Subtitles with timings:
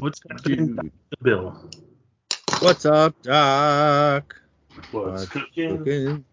[0.00, 0.90] What's happening, Dr.
[1.22, 1.70] Bill?
[2.60, 4.34] What's up, Doc?
[4.90, 5.78] What's What's cooking?
[5.78, 6.24] cooking?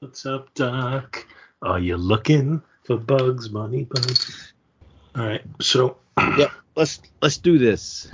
[0.00, 1.26] What's up, Doc?
[1.62, 4.52] Are you looking for bugs, money bugs?
[5.16, 6.52] All right, so Yep.
[6.76, 8.10] Let's let's do this.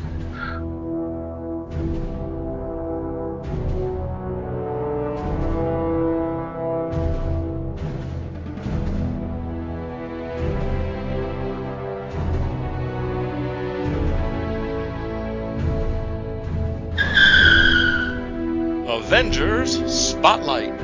[19.11, 20.78] Avengers Spotlight.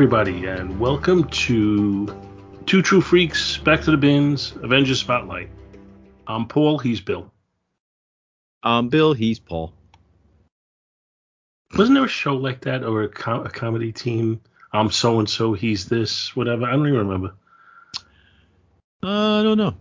[0.00, 2.06] Everybody, and welcome to
[2.64, 5.50] Two True Freaks, Back to the Bins, Avengers Spotlight.
[6.26, 6.78] I'm Paul.
[6.78, 7.30] He's Bill.
[8.62, 9.74] Um, Bill, he's Paul.
[11.76, 14.40] Wasn't there a show like that or a, com- a comedy team?
[14.72, 15.52] I'm so and so.
[15.52, 16.34] He's this.
[16.34, 16.64] Whatever.
[16.64, 17.34] I don't even remember.
[19.02, 19.74] Uh, I don't know.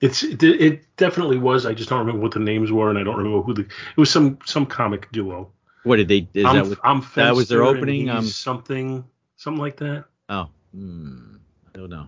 [0.00, 1.66] It's it, it definitely was.
[1.66, 3.62] I just don't remember what the names were, and I don't remember who the.
[3.62, 5.50] It was some some comic duo.
[5.82, 6.28] What did they?
[6.34, 6.78] Is I'm, that what?
[6.84, 8.10] I'm that was their opening?
[8.10, 9.04] Um, something
[9.36, 10.04] something like that.
[10.28, 11.36] Oh, hmm,
[11.74, 12.06] I don't know.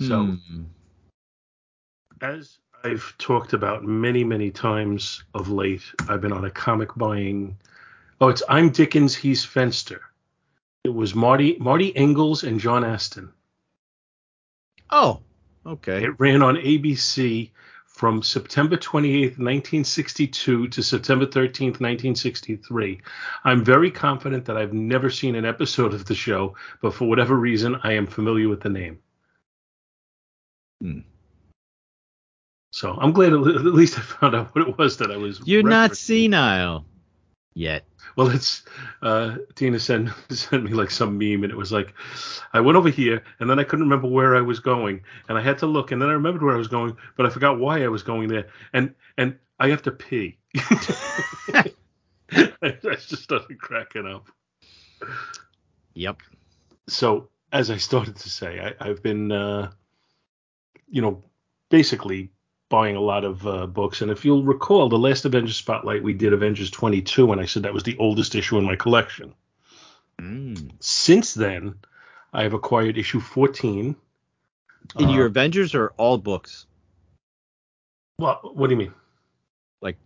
[0.00, 0.64] So Hmm.
[2.20, 7.56] as I've talked about many many times of late, I've been on a comic buying.
[8.20, 10.00] Oh, it's I'm Dickens, he's Fenster.
[10.84, 13.32] It was Marty Marty Ingels and John Astin.
[14.90, 15.20] Oh,
[15.64, 16.04] okay.
[16.04, 17.50] It ran on ABC
[17.94, 23.00] from September 28th, 1962 to September 13th, 1963.
[23.44, 27.36] I'm very confident that I've never seen an episode of the show, but for whatever
[27.36, 28.98] reason, I am familiar with the name.
[30.82, 30.98] Hmm.
[32.72, 35.40] So I'm glad at least I found out what it was that I was.
[35.44, 36.84] You're not senile
[37.54, 37.86] yet.
[38.16, 38.64] Well, it's
[39.02, 41.94] uh, Tina sent sent me like some meme, and it was like,
[42.52, 45.40] I went over here, and then I couldn't remember where I was going, and I
[45.40, 47.82] had to look, and then I remembered where I was going, but I forgot why
[47.82, 50.38] I was going there, and and I have to pee.
[51.54, 51.72] I,
[52.62, 54.28] I just started cracking up.
[55.94, 56.22] Yep.
[56.88, 59.70] So as I started to say, I, I've been, uh,
[60.88, 61.22] you know,
[61.70, 62.30] basically
[62.74, 64.02] buying a lot of uh, books.
[64.02, 67.62] And if you'll recall, the last Avengers Spotlight we did Avengers 22, and I said
[67.62, 69.32] that was the oldest issue in my collection.
[70.20, 70.72] Mm.
[70.80, 71.76] Since then,
[72.32, 73.94] I have acquired issue 14.
[74.98, 76.66] In Uh, your Avengers or all books?
[78.18, 78.94] Well, what do you mean?
[79.80, 79.98] Like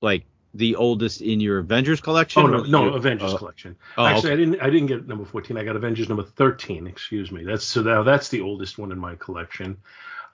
[0.00, 2.42] like the oldest in your Avengers collection?
[2.42, 3.76] Oh no, no, your- Avengers uh, collection.
[3.96, 4.32] oh, Actually, okay.
[4.32, 4.60] I didn't.
[4.62, 5.56] I didn't get number 14.
[5.56, 6.86] I got Avengers number 13.
[6.86, 7.42] Excuse me.
[7.44, 9.78] That's so now that's the oldest one in my collection.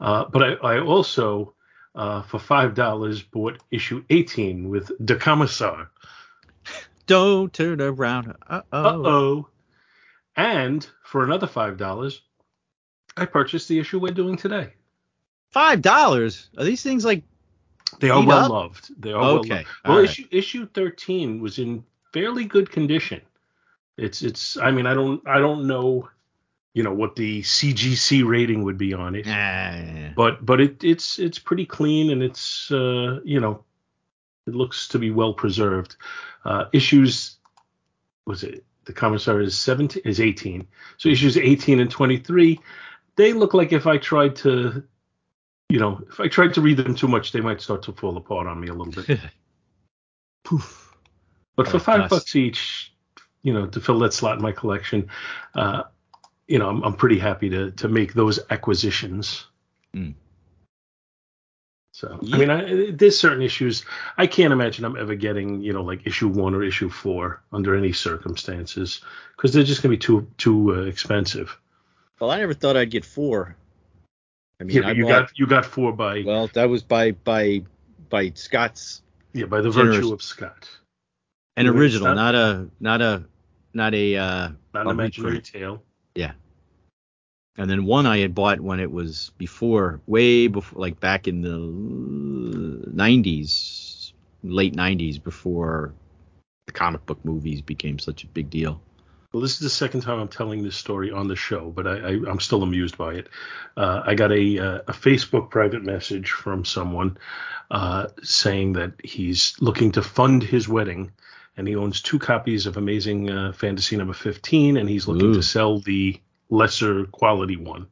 [0.01, 1.54] Uh, but I, I also,
[1.95, 5.91] uh, for five dollars, bought issue 18 with the Commissar.
[7.07, 8.35] Don't turn around.
[8.49, 9.49] Uh Uh oh.
[10.37, 12.23] And for another five dollars,
[13.17, 14.73] I purchased the issue we're doing today.
[15.51, 16.49] Five dollars?
[16.59, 17.23] Are these things like?
[18.01, 18.51] They are well up?
[18.51, 19.01] loved.
[19.01, 19.69] They are well Okay, loved.
[19.85, 20.05] Well, right.
[20.05, 23.21] issue issue 13 was in fairly good condition.
[23.97, 24.57] It's it's.
[24.57, 26.09] I mean, I don't I don't know,
[26.75, 31.19] you know, what the CGC rating would be on it, Ah, but but it it's
[31.19, 33.65] it's pretty clean and it's uh you know,
[34.47, 35.97] it looks to be well preserved.
[36.45, 37.39] Uh, issues
[38.27, 40.67] was it the commissar is 17 is 18.
[40.99, 42.61] So issues 18 and 23,
[43.17, 44.83] they look like if I tried to
[45.69, 48.17] you know, if I tried to read them too much, they might start to fall
[48.17, 49.19] apart on me a little bit.
[50.45, 50.95] Poof.
[51.57, 52.11] But for five dust.
[52.11, 52.93] bucks each,
[53.43, 55.09] you know, to fill that slot in my collection,
[55.55, 55.85] uh,
[56.47, 59.47] you know, I'm, I'm pretty happy to to make those acquisitions.
[59.95, 60.15] Mm.
[61.93, 62.37] So Yeah.
[62.37, 63.85] I mean, I, there's certain issues
[64.19, 67.77] I can't imagine I'm ever getting, you know, like issue one or issue four under
[67.77, 69.01] any circumstances
[69.37, 71.57] because they're just gonna be too too uh, expensive.
[72.21, 73.57] Well, I never thought I'd get four.
[74.61, 77.13] I mean, yeah, I you bought, got you got four by well, that was by
[77.13, 77.63] by
[78.11, 79.03] by Scott's
[79.33, 80.69] yeah by the generous- virtue of Scott,
[81.57, 82.17] an original, Scott?
[82.17, 83.25] not a not a
[83.73, 85.45] not a uh not an a imaginary reprint.
[85.47, 85.83] tale.
[86.15, 86.33] Yeah.
[87.57, 91.43] And then one I had bought when it was before, way before, like back in
[91.43, 91.59] the
[92.91, 94.13] 90s,
[94.43, 95.95] late 90s, before
[96.67, 98.81] the comic book movies became such a big deal.
[99.33, 102.11] Well, this is the second time I'm telling this story on the show, but I,
[102.11, 103.29] I'm still amused by it.
[103.77, 107.19] Uh, I got a, uh, a Facebook private message from someone
[107.71, 111.11] uh, saying that he's looking to fund his wedding,
[111.57, 115.35] and he owns two copies of Amazing uh, Fantasy number 15, and he's looking Ooh.
[115.35, 116.21] to sell the
[116.51, 117.87] lesser quality one.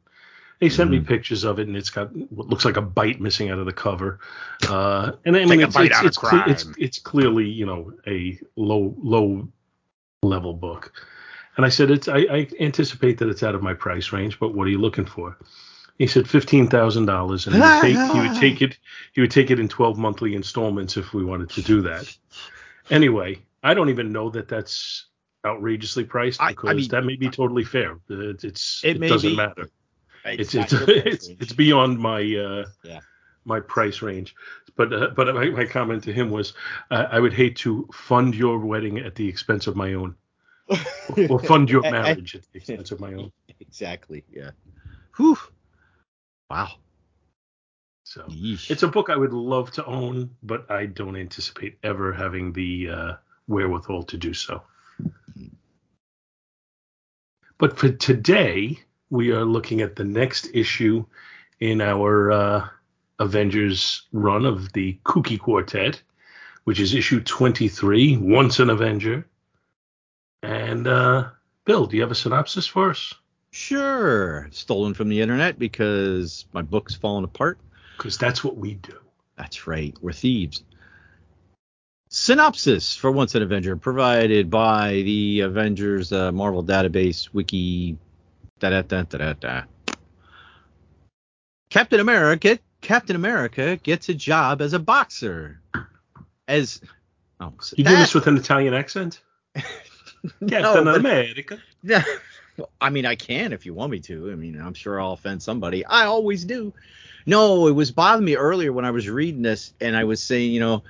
[0.59, 1.07] He sent me Mhm.
[1.07, 3.73] pictures of it, and it's got what looks like a bite missing out of the
[3.73, 4.19] cover.
[4.69, 8.95] Uh, and I mean, it's, it's, it's, cle- it's, it's clearly you know a low
[9.01, 9.47] low
[10.21, 10.93] level book.
[11.57, 14.53] And I said, it's I, I anticipate that it's out of my price range, but
[14.55, 15.37] what are you looking for?
[15.99, 18.77] He said fifteen thousand dollars, and he would, take, he would take it.
[19.11, 22.15] He would take it in twelve monthly installments if we wanted to do that.
[22.89, 25.07] Anyway, I don't even know that that's
[25.45, 27.99] outrageously priced I- I because mean- that may be totally fair.
[28.09, 29.35] It, it's It it, doesn't be.
[29.35, 29.69] matter.
[30.25, 32.99] It's it's your it's, it's beyond my uh, Yeah.
[33.45, 34.35] my price range.
[34.75, 36.53] But uh, but my, my comment to him was,
[36.91, 40.15] uh, I would hate to fund your wedding at the expense of my own,
[41.29, 43.31] or fund your marriage at the expense of my own.
[43.59, 44.23] Exactly.
[44.31, 44.51] Yeah.
[45.17, 45.37] Whew.
[46.49, 46.71] Wow.
[48.05, 48.71] So Yeesh.
[48.71, 52.89] it's a book I would love to own, but I don't anticipate ever having the
[52.89, 53.13] uh,
[53.47, 54.63] wherewithal to do so.
[57.57, 58.79] But for today,
[59.09, 61.05] we are looking at the next issue
[61.59, 62.67] in our uh,
[63.19, 66.01] Avengers run of the Kooky Quartet,
[66.63, 69.25] which is issue 23, Once an Avenger.
[70.41, 71.29] And uh,
[71.65, 73.13] Bill, do you have a synopsis for us?
[73.51, 74.49] Sure.
[74.51, 77.59] Stolen from the internet because my book's fallen apart.
[77.97, 78.97] Because that's what we do.
[79.37, 79.95] That's right.
[80.01, 80.63] We're thieves.
[82.17, 87.97] Synopsis for Once an Avenger provided by the Avengers uh, Marvel Database Wiki.
[88.59, 89.61] Da da da da da da.
[91.71, 92.59] Captain America.
[92.81, 95.59] Captain America gets a job as a boxer.
[96.47, 96.81] As
[97.39, 99.21] oh, so You that- this with an Italian accent?
[100.39, 101.57] No, Captain but- America.
[101.81, 102.03] Yeah.
[102.79, 104.31] I mean, I can if you want me to.
[104.31, 105.83] I mean, I'm sure I'll offend somebody.
[105.83, 106.71] I always do.
[107.25, 110.53] No, it was bothering me earlier when I was reading this and I was saying,
[110.53, 110.83] you know,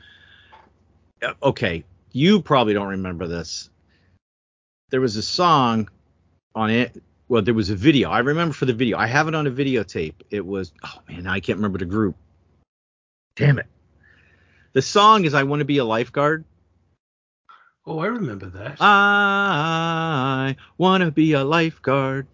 [1.23, 3.69] Uh, okay, you probably don't remember this.
[4.89, 5.89] There was a song
[6.53, 7.01] on it.
[7.29, 8.09] Well, there was a video.
[8.09, 8.97] I remember for the video.
[8.97, 10.15] I have it on a videotape.
[10.29, 12.15] It was, oh man, I can't remember the group.
[13.35, 13.67] Damn it.
[14.73, 16.45] The song is I Want to Be a Lifeguard.
[17.85, 18.77] Oh, I remember that.
[18.79, 22.27] I wanna be a lifeguard.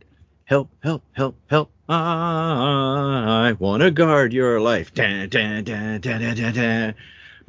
[0.46, 1.72] Help, help, help, help.
[1.88, 4.94] I wanna guard your life.
[4.94, 6.96] Dun, dun, dun, dun, dun, dun, dun.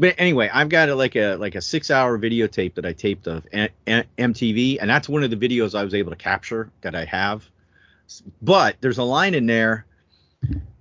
[0.00, 3.26] But anyway, I've got a, like a like a six hour videotape that I taped
[3.26, 6.70] of A- A- MTV, and that's one of the videos I was able to capture
[6.80, 7.44] that I have.
[8.40, 9.84] But there's a line in there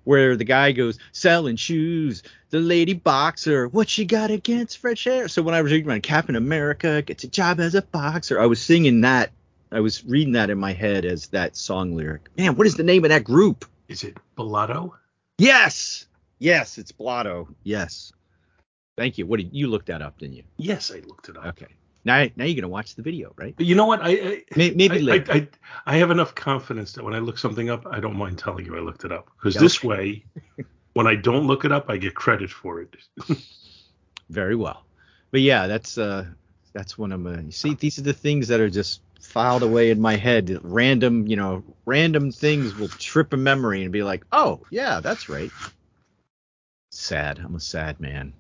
[0.06, 5.28] where the guy goes selling shoes, the lady boxer, what she got against fresh air?
[5.28, 8.46] So when I was reading about Captain America gets a job as a boxer, I
[8.46, 9.32] was singing that.
[9.70, 12.30] I was reading that in my head as that song lyric.
[12.38, 13.66] Man, what is the name of that group?
[13.90, 14.94] Is it Bellotto?
[15.38, 16.08] Yes,
[16.40, 17.50] yes, it's Blotto.
[17.64, 18.14] Yes.
[19.00, 19.26] Thank you.
[19.26, 20.44] What did you look that up, didn't you?
[20.58, 21.46] Yes, I looked it up.
[21.46, 21.68] Okay.
[22.04, 23.56] Now, now you're gonna watch the video, right?
[23.56, 24.02] But you know what?
[24.02, 25.32] I I, May- Maybe I, later.
[25.32, 25.48] I, I,
[25.86, 28.76] I have enough confidence that when I look something up, I don't mind telling you
[28.76, 29.30] I looked it up.
[29.40, 30.26] Because Yeah, this way,
[30.96, 32.98] when I don't look it up, I get credit for it.
[34.30, 34.84] Very well.
[35.32, 36.26] But yeah, that's uh
[36.74, 39.92] that's one of my you see these are the things that are just filed away
[39.92, 40.60] in my head.
[40.62, 45.30] Random, you know, random things will trip a memory and be like, "Oh, yeah, that's
[45.30, 45.52] right."
[46.92, 47.40] Sad.
[47.40, 48.34] I'm a sad man.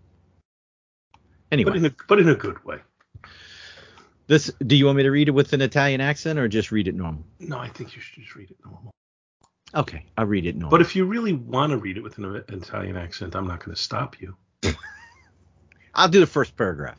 [1.49, 2.77] But Anyway, in a but in a good way.
[4.27, 6.87] this do you want me to read it with an Italian accent or just read
[6.87, 7.23] it normal?
[7.39, 8.91] No, I think you should just read it normal.
[9.73, 10.71] Okay, I'll read it normal.
[10.71, 13.75] But if you really want to read it with an Italian accent, I'm not going
[13.75, 14.35] to stop you.
[15.95, 16.97] I'll do the first paragraph.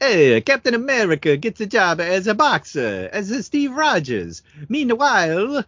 [0.00, 4.42] Hey, Captain America gets a job as a boxer, as a Steve Rogers.
[4.68, 5.64] Meanwhile,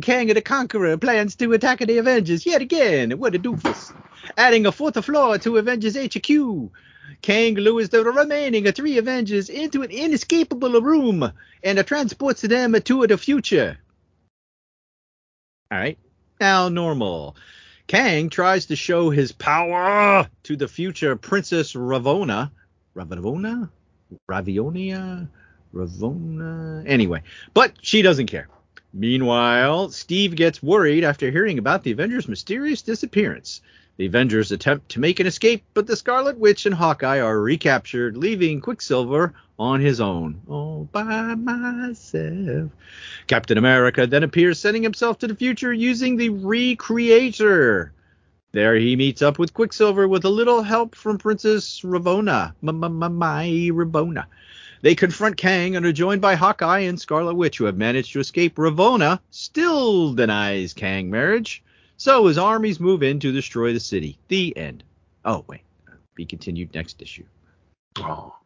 [0.00, 3.18] Kang the Conqueror plans to attack the Avengers yet again.
[3.18, 3.92] What a doofus.
[4.36, 6.70] Adding a fourth floor to Avengers HQ.
[7.22, 11.32] Kang lures the remaining three Avengers into an inescapable room
[11.62, 13.78] and transports them to the future.
[15.70, 15.98] All right.
[16.40, 17.36] Now, normal.
[17.86, 22.50] Kang tries to show his power to the future Princess Ravonna.
[22.94, 23.68] Ravonna?
[24.28, 25.28] Ravionia?
[25.74, 26.84] Ravonna?
[26.86, 28.48] Anyway, but she doesn't care.
[28.92, 33.60] Meanwhile, Steve gets worried after hearing about the Avengers' mysterious disappearance.
[33.96, 38.16] The Avengers attempt to make an escape, but the Scarlet Witch and Hawkeye are recaptured,
[38.16, 42.72] leaving Quicksilver on his own, all by myself.
[43.28, 47.90] Captain America then appears, sending himself to the future using the Recreator.
[48.50, 54.26] There he meets up with Quicksilver with a little help from Princess Ravonna, my Ravonna.
[54.82, 58.20] They confront Kang and are joined by Hawkeye and Scarlet Witch, who have managed to
[58.20, 58.56] escape.
[58.56, 61.63] Ravonna still denies Kang marriage,
[61.96, 64.18] so his armies move in to destroy the city.
[64.28, 64.84] The end.
[65.24, 65.62] Oh, wait.
[66.14, 67.24] Be continued next issue.
[67.98, 68.36] Oh.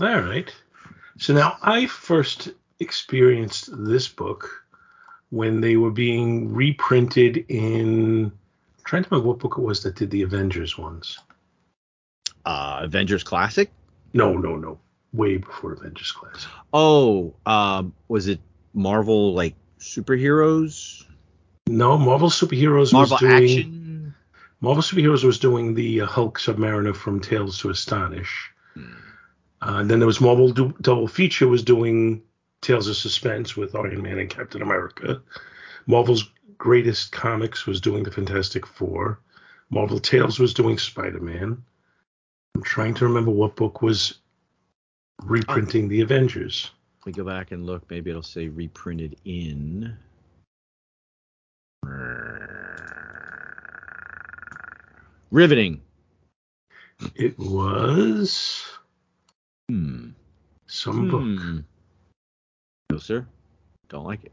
[0.00, 0.52] All right.
[1.18, 4.64] So now I first experienced this book
[5.30, 8.24] when they were being reprinted in.
[8.26, 8.32] I'm
[8.84, 11.18] trying to remember what book it was that did the Avengers ones.
[12.44, 13.70] Uh, Avengers Classic?
[14.12, 14.78] No, no, no.
[15.12, 16.50] Way before Avengers Classic.
[16.72, 18.40] Oh, um, was it
[18.74, 21.03] Marvel like superheroes?
[21.68, 23.34] No, Marvel Superheroes Marvel was doing.
[23.34, 24.14] Action?
[24.60, 28.50] Marvel Superheroes was doing the uh, Hulk Submariner from Tales to Astonish.
[28.74, 28.92] Hmm.
[29.62, 32.22] Uh, and then there was Marvel du- Double Feature was doing
[32.60, 35.22] Tales of Suspense with Iron Man and Captain America.
[35.86, 39.20] Marvel's Greatest Comics was doing the Fantastic Four.
[39.70, 41.62] Marvel Tales was doing Spider Man.
[42.54, 44.18] I'm trying to remember what book was
[45.24, 46.70] reprinting the Avengers.
[47.04, 47.90] Me go back and look.
[47.90, 49.96] Maybe it'll say reprinted in.
[55.34, 55.80] Riveting.
[57.16, 58.62] It was
[59.68, 60.10] Hmm.
[60.68, 61.22] some book.
[61.22, 61.58] Hmm.
[62.92, 63.26] No, sir.
[63.88, 64.32] Don't like it.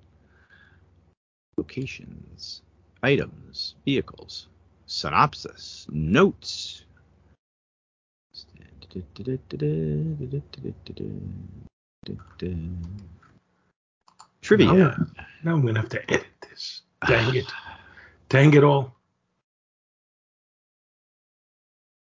[1.58, 2.62] Locations,
[3.02, 4.48] items, vehicles,
[4.86, 6.86] synopsis, notes.
[14.42, 14.74] Trivia.
[14.74, 14.96] Now,
[15.44, 16.84] now I'm going to have to edit this.
[17.08, 17.52] Dang it.
[18.30, 18.96] Dang it all.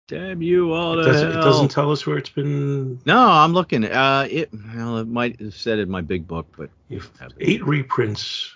[0.07, 2.99] Damn you all It doesn't, it doesn't tell us where it's been.
[3.05, 3.85] No, I'm looking.
[3.85, 6.69] Uh, it well, it might have said in my big book, but
[7.39, 8.51] eight reprints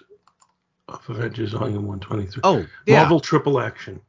[0.88, 2.42] of Avengers Volume 123.
[2.44, 3.00] oh yeah.
[3.02, 4.00] Marvel Triple Action.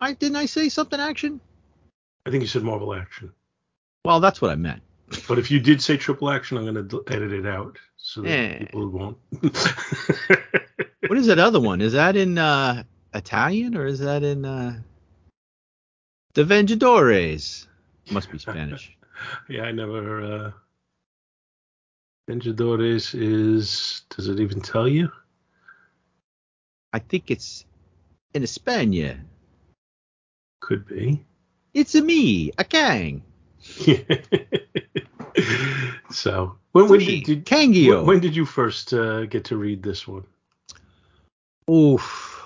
[0.00, 1.40] I didn't I say something action?
[2.26, 3.32] I think you said Marvel Action.
[4.04, 4.82] Well, that's what I meant.
[5.28, 8.28] But if you did say Triple Action, I'm going to edit it out so that
[8.30, 8.58] Eh.
[8.58, 9.16] people won't.
[11.06, 11.80] What is that other one?
[11.80, 12.82] Is that in uh,
[13.14, 14.80] Italian or is that in uh,
[16.36, 17.66] The Vengadores?
[18.10, 18.94] Must be Spanish.
[19.48, 20.22] yeah, I never.
[20.22, 20.50] Uh,
[22.28, 24.02] Vengadores is.
[24.10, 25.10] Does it even tell you?
[26.92, 27.64] I think it's
[28.34, 29.18] in España.
[30.60, 31.24] Could be.
[31.72, 33.22] It's a me, a Kang.
[36.10, 37.96] so when, when did, did Kangio.
[37.96, 40.26] when, when did you first uh, get to read this one?
[41.70, 42.42] Oof.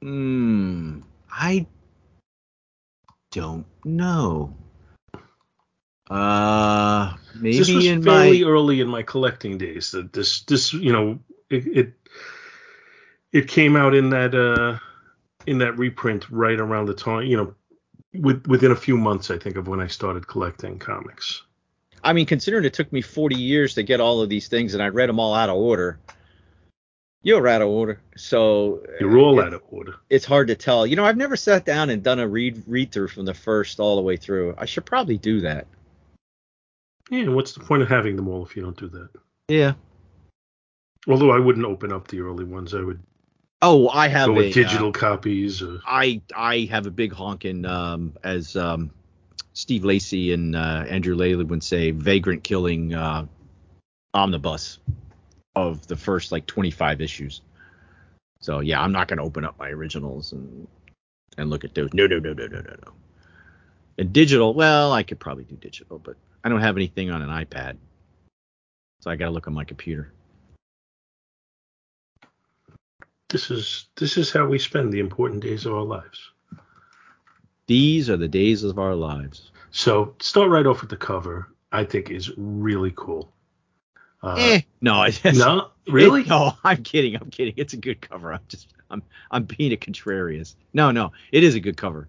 [0.00, 1.00] Hmm.
[1.30, 1.66] I
[3.34, 4.56] don't know.
[6.08, 9.90] Uh, maybe this was in fairly my early in my collecting days.
[9.90, 11.18] That this this you know
[11.50, 11.92] it, it
[13.32, 14.78] it came out in that uh
[15.46, 17.54] in that reprint right around the time you know
[18.14, 21.42] with, within a few months I think of when I started collecting comics.
[22.04, 24.82] I mean, considering it took me 40 years to get all of these things and
[24.82, 25.98] I read them all out of order.
[27.24, 29.96] You're out of order, so You're all it- out of order.
[30.10, 30.86] it's hard to tell.
[30.86, 33.80] You know, I've never sat down and done a read read through from the first
[33.80, 34.54] all the way through.
[34.58, 35.66] I should probably do that.
[37.10, 39.08] Yeah, what's the point of having them all if you don't do that?
[39.48, 39.72] Yeah.
[41.08, 43.00] Although I wouldn't open up the early ones, I would
[43.62, 45.62] Oh, I have go a with uh, digital copies.
[45.62, 48.90] Or, I I have a big honking um, as um,
[49.54, 53.24] Steve Lacey and uh, Andrew Laley would say, vagrant killing uh,
[54.12, 54.78] omnibus
[55.56, 57.40] of the first like 25 issues.
[58.40, 60.66] So yeah, I'm not gonna open up my originals and
[61.36, 61.92] and look at those.
[61.94, 62.92] No, no, no, no, no, no, no.
[63.98, 67.28] And digital, well, I could probably do digital, but I don't have anything on an
[67.30, 67.76] iPad,
[69.00, 70.12] so I gotta look on my computer.
[73.34, 76.30] this is this is how we spend the important days of our lives.
[77.66, 79.50] These are the days of our lives.
[79.72, 81.48] So start right off with the cover.
[81.72, 83.32] I think is really cool.
[84.24, 86.22] Uh, eh, no, I No, really?
[86.22, 87.14] It- no, I'm kidding.
[87.16, 87.54] I'm kidding.
[87.58, 88.32] It's a good cover.
[88.32, 90.52] I'm just I'm I'm being a contrarian.
[90.72, 92.08] No, no, it is a good cover.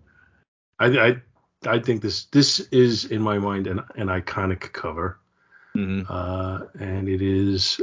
[0.79, 1.21] I, I
[1.67, 5.19] I think this this is in my mind an, an iconic cover,
[5.73, 7.81] hmm uh, and it is.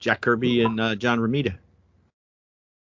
[0.00, 1.56] Jack Kirby and uh, John Romita.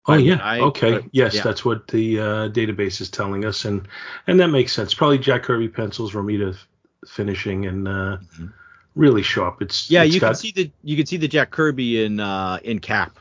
[0.07, 1.41] Oh I- yeah, I- okay, but- yes, yeah.
[1.43, 3.87] that's what the uh, database is telling us, and
[4.27, 4.93] and that makes sense.
[4.93, 6.67] Probably Jack Kirby pencils, Romita f-
[7.07, 8.53] finishing, and uh, Mhm.
[8.95, 9.61] Really sharp.
[9.61, 12.19] It's Yeah, it's you got, can see the you can see the Jack Kirby in
[12.19, 13.19] uh in Cap.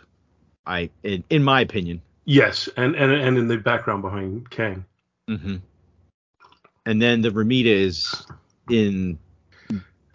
[0.67, 2.03] I in, in my opinion.
[2.25, 4.85] yes, and and and in the background behind Kang.
[5.31, 5.57] Mm-hmm.
[6.85, 8.27] And then the Romita is
[8.69, 9.19] in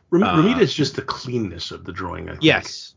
[0.10, 2.30] Ram- Uh, Romita is just the cleanness of the drawing.
[2.30, 2.44] I think.
[2.44, 2.94] yes.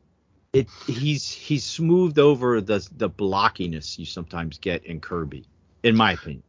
[0.53, 5.45] It he's he's smoothed over the the blockiness you sometimes get in Kirby,
[5.85, 6.43] in my opinion.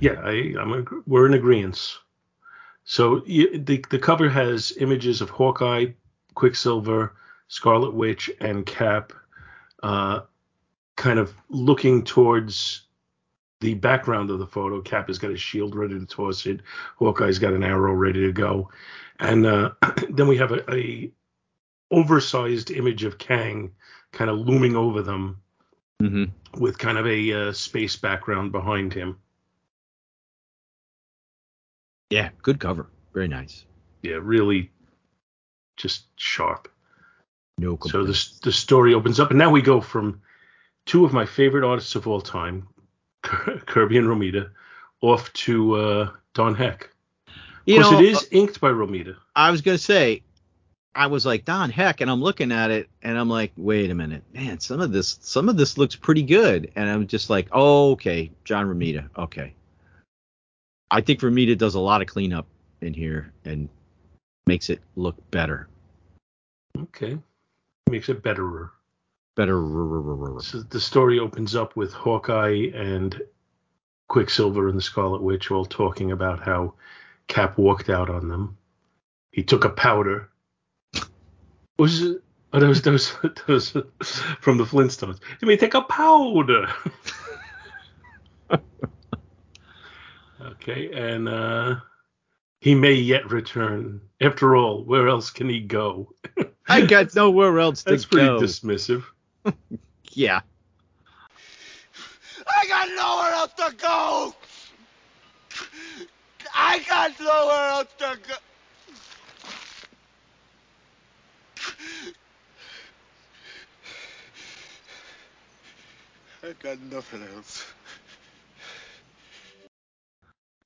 [0.00, 1.98] Yeah, I, I'm a, we're in agreement.
[2.84, 5.86] So the the cover has images of Hawkeye,
[6.34, 7.14] Quicksilver,
[7.48, 9.12] Scarlet Witch, and Cap,
[9.82, 10.20] uh,
[10.96, 12.82] kind of looking towards
[13.60, 14.80] the background of the photo.
[14.80, 16.60] Cap has got his shield ready to toss it.
[16.98, 18.68] Hawkeye's got an arrow ready to go,
[19.20, 19.70] and uh,
[20.10, 21.12] then we have a, a
[21.90, 23.70] oversized image of Kang,
[24.12, 25.38] kind of looming over them
[26.02, 26.60] Mm-hmm.
[26.60, 29.18] with kind of a uh, space background behind him.
[32.12, 32.88] Yeah, good cover.
[33.14, 33.64] Very nice.
[34.02, 34.70] Yeah, really,
[35.78, 36.68] just sharp.
[37.56, 38.38] No So complaints.
[38.40, 40.20] the the story opens up, and now we go from
[40.84, 42.68] two of my favorite artists of all time,
[43.22, 44.50] Kirby and Romita,
[45.00, 46.90] off to uh, Don Heck.
[47.26, 49.16] Of course, know, it is inked by Romita.
[49.34, 50.22] I was gonna say,
[50.94, 53.94] I was like Don Heck, and I'm looking at it, and I'm like, wait a
[53.94, 57.48] minute, man, some of this, some of this looks pretty good, and I'm just like,
[57.52, 59.54] oh, okay, John Romita, okay.
[60.92, 62.46] I think Romita does a lot of cleanup
[62.82, 63.70] in here and
[64.46, 65.66] makes it look better,
[66.78, 67.18] Okay,
[67.88, 68.72] makes it betterer.
[69.34, 69.54] better.
[70.40, 73.22] So the story opens up with Hawkeye and
[74.08, 76.74] Quicksilver and the Scarlet Witch all talking about how
[77.26, 78.58] Cap walked out on them.
[79.30, 80.28] He took a powder.
[81.78, 82.22] Was it?
[82.52, 83.70] Oh, that was, that was, that was
[84.42, 85.20] from the Flintstones.
[85.40, 86.68] You may take a powder.
[90.52, 91.76] okay, and uh,
[92.60, 94.00] he may yet return.
[94.20, 96.14] After all, where else can he go?
[96.68, 97.90] I got nowhere else to go.
[97.90, 99.04] That's pretty dismissive.
[100.12, 100.40] yeah,
[102.46, 104.34] I got nowhere else to go.
[106.54, 108.34] I got nowhere else to go.
[116.44, 117.64] I got nothing else.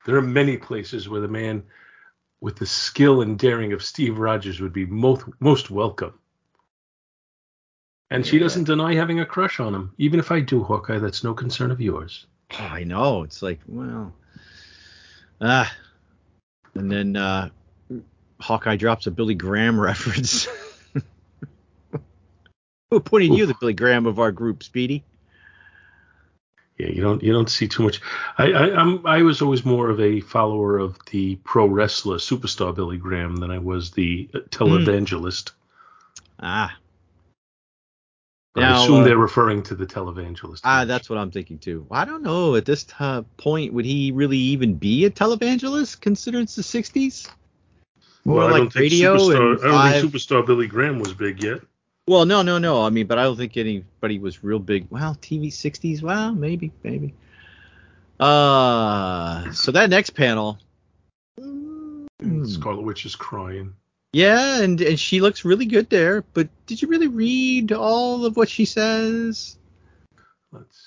[0.06, 1.64] There are many places where the man
[2.40, 6.14] with the skill and daring of Steve Rogers would be most most welcome.
[8.08, 9.92] And she doesn't deny having a crush on him.
[9.98, 12.26] Even if I do, Hawkeye, that's no concern of yours.
[12.52, 13.24] Oh, I know.
[13.24, 14.14] It's like, well,
[15.40, 15.74] ah,
[16.74, 17.48] and then uh,
[18.38, 20.46] Hawkeye drops a Billy Graham reference.
[22.92, 25.02] Who pointed you the Billy Graham of our group, Speedy?
[26.78, 28.00] Yeah, you don't you don't see too much.
[28.36, 32.74] I, I I'm I was always more of a follower of the pro wrestler superstar
[32.74, 35.52] Billy Graham than I was the uh, televangelist.
[36.38, 36.76] Ah,
[38.54, 40.60] But I assume uh, they're referring to the televangelist.
[40.64, 41.86] ah, that's what I'm thinking too.
[41.90, 42.56] I don't know.
[42.56, 46.00] At this t- point, would he really even be a televangelist?
[46.02, 47.30] Considered it's the '60s.
[48.26, 50.00] More Well, like radio superstar, and I don't five.
[50.02, 51.60] think superstar Billy Graham was big yet.
[52.08, 52.84] Well, no, no, no.
[52.84, 54.86] I mean, but I don't think anybody was real big.
[54.90, 56.02] Well, TV 60s.
[56.02, 57.14] Well, maybe, maybe.
[58.20, 60.58] Uh, so that next panel.
[61.38, 62.44] Hmm.
[62.44, 63.74] Scarlet Witch is crying.
[64.12, 66.22] Yeah, and, and she looks really good there.
[66.32, 69.58] But did you really read all of what she says?
[70.52, 70.85] Let's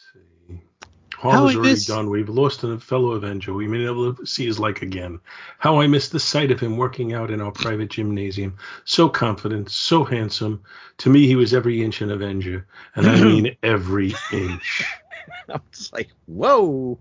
[1.20, 2.10] Harm is already miss- done.
[2.10, 3.54] We've lost a fellow Avenger.
[3.54, 5.20] We may never see his like again.
[5.58, 8.56] How I miss the sight of him working out in our private gymnasium.
[8.86, 10.64] So confident, so handsome.
[11.00, 14.86] To me, he was every inch an Avenger, and I mean every inch.
[15.50, 16.98] I'm just like, whoa.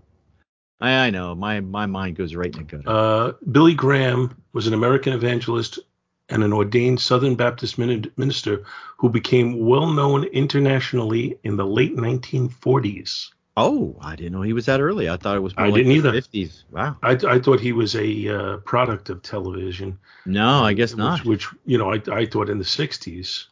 [0.81, 1.33] I, I know.
[1.33, 2.89] My my mind goes right in the gutter.
[2.89, 5.79] Uh, Billy Graham was an American evangelist
[6.27, 8.65] and an ordained Southern Baptist minister
[8.97, 13.29] who became well known internationally in the late 1940s.
[13.57, 15.09] Oh, I didn't know he was that early.
[15.09, 16.21] I thought it was more I like didn't the either.
[16.21, 16.63] 50s.
[16.71, 16.97] Wow.
[17.03, 19.97] I, I thought he was a uh, product of television.
[20.25, 21.25] No, I guess which, not.
[21.25, 23.45] Which you know, I I thought in the '60s,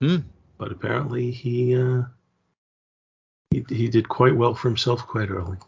[0.00, 0.16] Hmm.
[0.58, 2.02] but apparently he uh,
[3.50, 5.58] he he did quite well for himself quite early.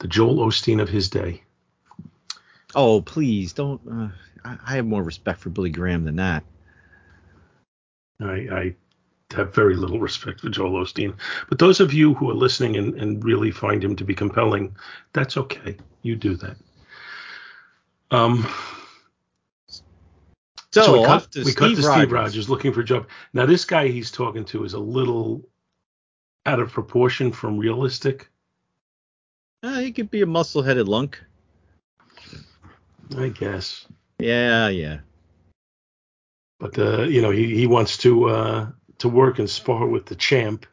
[0.00, 1.42] The Joel Osteen of his day.
[2.74, 3.80] Oh, please don't.
[3.88, 4.08] Uh,
[4.44, 6.42] I, I have more respect for Billy Graham than that.
[8.20, 8.74] I, I
[9.32, 11.14] have very little respect for Joel Osteen,
[11.48, 14.74] but those of you who are listening and, and really find him to be compelling,
[15.12, 15.76] that's okay.
[16.02, 16.56] You do that.
[18.10, 18.46] Um,
[20.74, 21.92] So, we off cut, to we Steve, cut to Rogers.
[21.92, 23.06] Steve Rogers looking for a job.
[23.34, 25.42] Now this guy he's talking to is a little
[26.46, 28.30] out of proportion from realistic.
[29.62, 31.22] Uh, he could be a muscle-headed lunk.
[33.18, 33.86] I guess.
[34.18, 35.00] Yeah, yeah.
[36.58, 38.66] But uh, you know, he, he wants to uh,
[39.02, 40.64] to work and spar with the champ.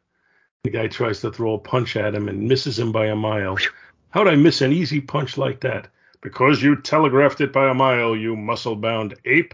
[0.63, 3.57] The guy tries to throw a punch at him and misses him by a mile.
[4.09, 5.87] How'd I miss an easy punch like that?
[6.21, 9.53] Because you telegraphed it by a mile, you muscle bound ape.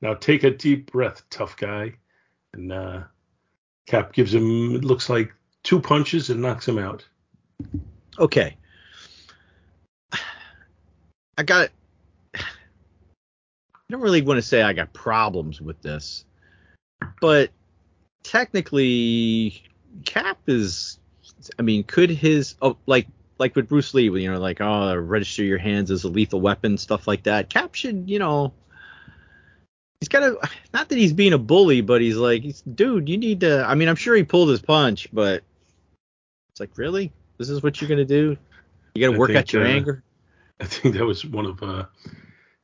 [0.00, 1.94] Now take a deep breath, tough guy.
[2.52, 3.02] And uh,
[3.86, 5.32] Cap gives him, it looks like,
[5.62, 7.04] two punches and knocks him out.
[8.18, 8.56] Okay.
[11.38, 11.64] I got.
[11.64, 11.72] It.
[12.34, 12.40] I
[13.90, 16.24] don't really want to say I got problems with this,
[17.20, 17.50] but
[18.22, 19.62] technically,
[20.04, 20.98] Cap is.
[21.58, 23.08] I mean, could his oh, like
[23.38, 26.78] like with Bruce Lee, you know, like oh, register your hands as a lethal weapon,
[26.78, 27.50] stuff like that.
[27.50, 28.52] Cap should, you know,
[30.00, 30.38] he's got to
[30.72, 33.64] not that he's being a bully, but he's like, he's, dude, you need to.
[33.64, 35.42] I mean, I'm sure he pulled his punch, but
[36.50, 38.36] it's like, really, this is what you're gonna do?
[38.94, 40.04] You got to work think, out your uh, anger.
[40.60, 41.86] I think that was one of uh,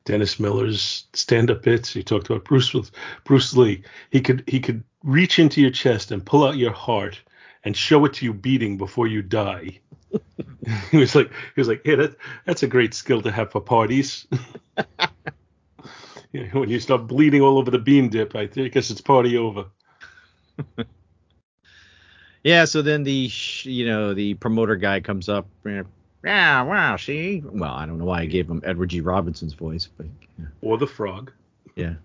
[0.05, 1.91] Dennis Miller's stand-up bits.
[1.91, 2.91] He talked about Bruce with
[3.25, 3.83] Bruce Lee.
[4.11, 7.19] He could he could reach into your chest and pull out your heart
[7.63, 9.79] and show it to you beating before you die.
[10.91, 13.61] he was like he was like, hey, that that's a great skill to have for
[13.61, 14.27] parties.
[16.31, 18.91] You know, when you start bleeding all over the bean dip, I think- I guess
[18.91, 19.65] it's party over.
[22.43, 25.47] Yeah, so then the sh- you know the promoter guy comes up.
[25.65, 27.41] Yeah, wow, see.
[27.45, 29.01] Well, I don't know why I gave him Edward G.
[29.01, 30.05] Robinson's voice, but
[30.61, 31.31] Or the frog.
[31.75, 31.95] yeah.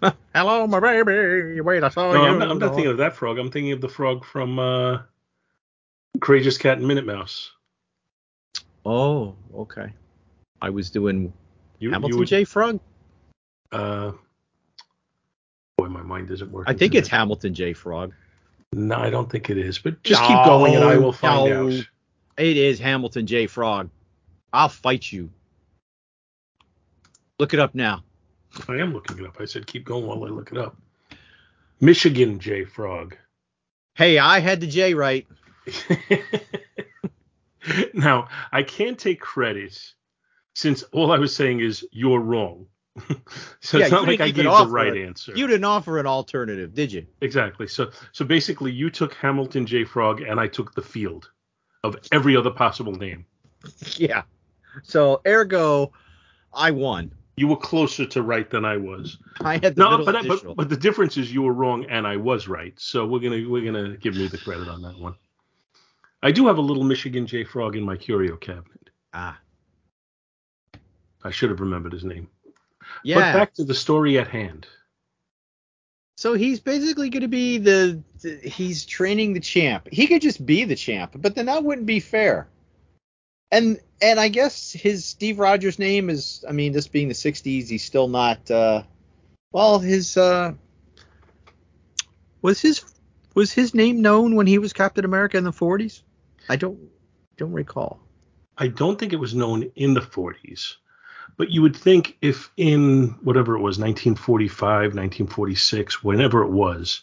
[0.34, 1.60] Hello, my baby.
[1.60, 2.28] Wait, I saw no, you.
[2.28, 3.38] I'm not, I'm not thinking of that frog.
[3.38, 4.98] I'm thinking of the frog from uh,
[6.20, 7.52] Courageous Cat and Minute Mouse.
[8.84, 9.92] Oh, okay.
[10.62, 11.32] I was doing
[11.78, 12.44] You, Hamilton you would- J.
[12.44, 12.80] Frog.
[13.70, 14.12] Uh,
[15.76, 16.72] boy, my mind isn't working.
[16.74, 17.00] I think today.
[17.00, 17.72] it's Hamilton J.
[17.72, 18.14] Frog.
[18.72, 19.78] No, I don't think it is.
[19.78, 21.72] But just keep going, and I will find No, out.
[22.38, 23.46] It is Hamilton J.
[23.46, 23.90] Frog.
[24.52, 25.30] I'll fight you.
[27.38, 28.02] Look it up now.
[28.68, 29.36] I am looking it up.
[29.40, 30.76] I said keep going while I look it up.
[31.80, 33.16] Michigan J Frog.
[33.94, 35.26] Hey, I had the J right.
[37.94, 39.78] now, I can't take credit
[40.54, 42.66] since all I was saying is you're wrong.
[43.60, 45.06] so Yeah, it's not like I gave the right it.
[45.06, 45.32] answer.
[45.34, 47.06] You didn't offer an alternative, did you?
[47.20, 47.68] Exactly.
[47.68, 51.30] So so basically you took Hamilton J Frog and I took the field
[51.84, 53.24] of every other possible name.
[53.96, 54.22] Yeah.
[54.82, 55.92] So ergo,
[56.52, 57.12] I won.
[57.38, 59.18] You were closer to right than I was.
[59.40, 62.16] I had the No, but, but but the difference is you were wrong and I
[62.16, 62.74] was right.
[62.78, 65.14] So we're gonna we're gonna give me the credit on that one.
[66.22, 68.90] I do have a little Michigan J Frog in my curio cabinet.
[69.14, 69.38] ah,
[71.22, 72.28] I should have remembered his name.
[73.04, 73.16] yeah.
[73.16, 74.66] But back to the story at hand.
[76.16, 79.88] so he's basically going to be the, the he's training the champ.
[79.92, 82.48] He could just be the champ, but then that wouldn't be fair.
[83.50, 87.68] And and I guess his Steve Rogers name is I mean this being the 60s,
[87.68, 88.82] he's still not uh
[89.52, 90.52] well his uh
[92.42, 92.84] was his
[93.34, 96.02] was his name known when he was Captain America in the 40s?
[96.48, 96.78] I don't
[97.36, 98.00] don't recall.
[98.56, 100.74] I don't think it was known in the 40s,
[101.36, 107.02] but you would think if in whatever it was, 1945, 1946, whenever it was,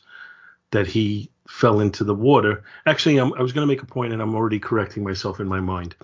[0.75, 2.63] that he fell into the water.
[2.85, 5.47] Actually, I'm, I was going to make a point, and I'm already correcting myself in
[5.47, 5.95] my mind.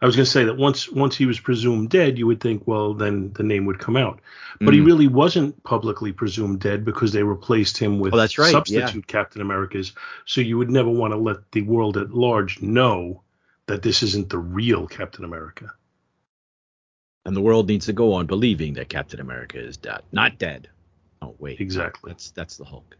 [0.00, 2.66] I was going to say that once once he was presumed dead, you would think,
[2.66, 4.20] well, then the name would come out.
[4.60, 4.86] But he Mm.
[4.86, 9.42] really wasn't publicly presumed dead because they replaced him with Oh, that's right, substitute Captain
[9.42, 9.92] Americas.
[10.24, 13.22] So you would never want to let the world at large know
[13.66, 15.72] that this isn't the real Captain America.
[17.24, 20.68] And the world needs to go on believing that Captain America is dead, not dead.
[21.22, 22.12] Oh wait, Exactly.
[22.12, 22.96] that's that's the Hulk.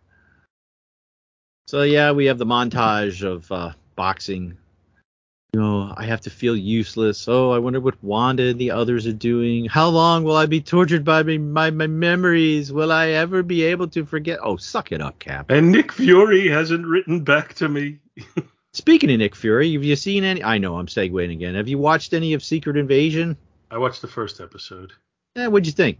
[1.67, 4.57] So yeah, we have the montage of uh, boxing.
[5.53, 7.27] You know, I have to feel useless.
[7.29, 9.65] Oh, I wonder what Wanda and the others are doing.
[9.65, 12.73] How long will I be tortured by my, my, my memories?
[12.73, 14.39] Will I ever be able to forget?
[14.43, 15.51] Oh, suck it up, Cap.
[15.51, 17.99] And Nick Fury hasn't written back to me.
[18.75, 20.45] Speaking of Nick Fury, have you seen any?
[20.45, 21.55] I know I'm segueing again.
[21.55, 23.37] Have you watched any of Secret Invasion?
[23.71, 24.93] I watched the first episode.
[25.35, 25.99] Yeah, what'd you think?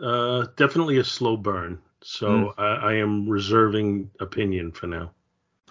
[0.00, 1.78] Uh, definitely a slow burn.
[2.02, 5.12] So I, I am reserving opinion for now.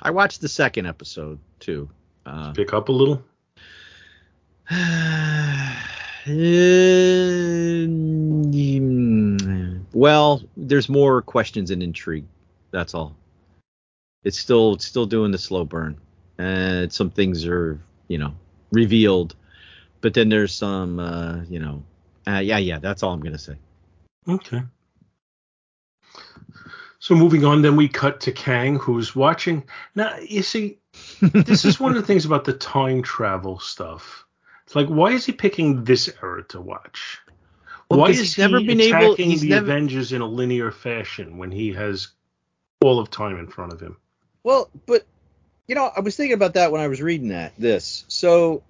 [0.01, 1.89] I watched the second episode too.
[2.25, 3.23] Uh, Pick up a little.
[9.93, 12.25] Well, there's more questions and intrigue.
[12.69, 13.15] That's all.
[14.23, 15.99] It's still it's still doing the slow burn,
[16.37, 18.33] and some things are you know
[18.71, 19.35] revealed,
[19.99, 21.83] but then there's some uh, you know
[22.27, 23.55] uh, yeah yeah that's all I'm gonna say.
[24.27, 24.61] Okay.
[26.99, 29.63] So moving on, then we cut to Kang, who's watching.
[29.95, 30.77] Now, you see,
[31.21, 34.25] this is one of the things about the time travel stuff.
[34.65, 37.19] It's like, why is he picking this era to watch?
[37.89, 40.71] Well, why is he never been attacking able- he's the never- Avengers in a linear
[40.71, 42.09] fashion when he has
[42.81, 43.97] all of time in front of him?
[44.43, 45.03] Well, but
[45.67, 48.05] you know, I was thinking about that when I was reading that this.
[48.07, 48.61] So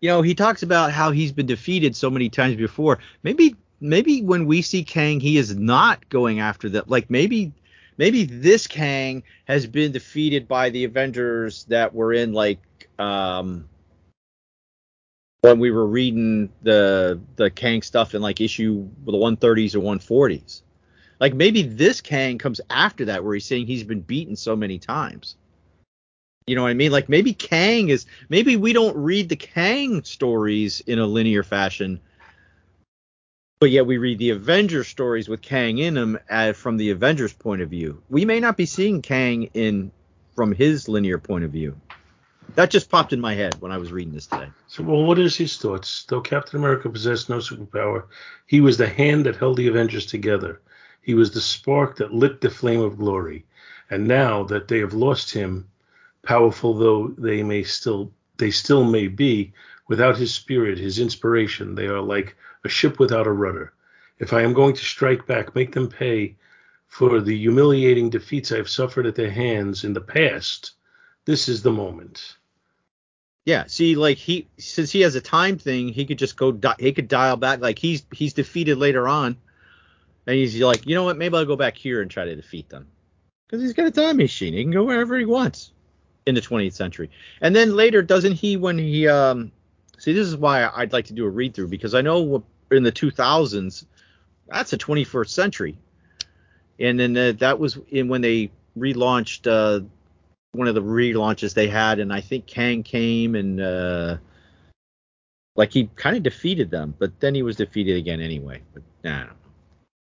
[0.00, 2.98] you know, he talks about how he's been defeated so many times before.
[3.22, 6.88] Maybe maybe when we see Kang, he is not going after that.
[6.88, 7.52] Like maybe
[7.98, 12.60] maybe this Kang has been defeated by the Avengers that were in like
[12.98, 13.68] um
[15.42, 20.62] when we were reading the the Kang stuff in like issue the 130s or 140s.
[21.20, 24.78] Like maybe this Kang comes after that where he's saying he's been beaten so many
[24.78, 25.36] times.
[26.46, 26.92] You know what I mean?
[26.92, 32.00] Like maybe Kang is maybe we don't read the Kang stories in a linear fashion,
[33.60, 37.32] but yet we read the Avengers stories with Kang in them uh, from the Avengers
[37.32, 38.02] point of view.
[38.10, 39.90] We may not be seeing Kang in
[40.34, 41.80] from his linear point of view.
[42.56, 44.48] That just popped in my head when I was reading this today.
[44.66, 46.04] So, well, what is his thoughts?
[46.08, 48.04] Though Captain America possessed no superpower,
[48.46, 50.60] he was the hand that held the Avengers together.
[51.00, 53.44] He was the spark that lit the flame of glory.
[53.90, 55.68] And now that they have lost him,
[56.22, 59.52] powerful though they may still they still may be,
[59.88, 63.72] without his spirit, his inspiration, they are like a ship without a rudder.
[64.18, 66.36] If I am going to strike back, make them pay
[66.86, 70.72] for the humiliating defeats I have suffered at their hands in the past.
[71.24, 72.36] This is the moment.
[73.44, 76.58] Yeah, see, like he since he has a time thing, he could just go.
[76.78, 77.60] He could dial back.
[77.60, 79.36] Like he's he's defeated later on,
[80.26, 81.18] and he's like, you know what?
[81.18, 82.86] Maybe I'll go back here and try to defeat them
[83.46, 84.54] because he's got a time machine.
[84.54, 85.72] He can go wherever he wants
[86.26, 87.10] in the 20th century.
[87.42, 88.56] And then later, doesn't he?
[88.56, 89.52] When he um,
[89.98, 92.44] see, this is why I'd like to do a read through because I know
[92.74, 93.84] in the 2000s,
[94.48, 95.76] that's a 21st century,
[96.78, 99.46] and then uh, that was in when they relaunched.
[99.46, 99.84] Uh,
[100.52, 104.16] one of the relaunches they had, and I think Kang came and uh,
[105.56, 108.62] like he kind of defeated them, but then he was defeated again anyway.
[108.72, 109.34] But nah, I don't know.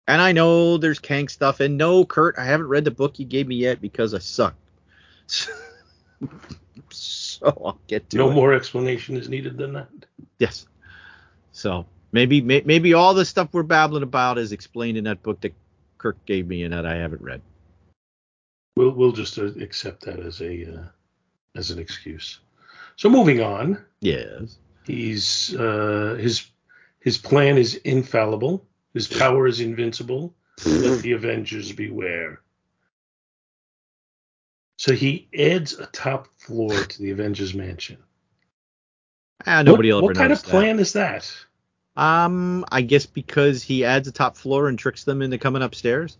[0.08, 3.26] And I know there's Kang stuff, and no, Kurt, I haven't read the book you
[3.26, 4.56] gave me yet because I suck.
[6.90, 8.34] so I'll get to No it.
[8.34, 9.90] more explanation is needed than that.
[10.40, 10.66] Yes.
[11.52, 11.86] So
[12.18, 15.54] maybe may, maybe all the stuff we're babbling about is explained in that book that
[16.00, 17.42] Kirk gave me and that I haven't read.
[18.76, 20.86] We'll we'll just uh, accept that as a uh,
[21.56, 22.40] as an excuse.
[22.96, 24.58] So moving on, Yes.
[24.84, 26.48] he's uh, his
[27.00, 28.66] his plan is infallible.
[28.96, 30.34] His power is invincible.
[30.66, 32.42] Let the Avengers beware.
[34.80, 37.98] So he adds a top floor to the Avengers mansion.
[39.46, 41.32] Ah, nobody what, ever what kind of plan is that?
[41.98, 46.18] Um, I guess because he adds a top floor and tricks them into coming upstairs.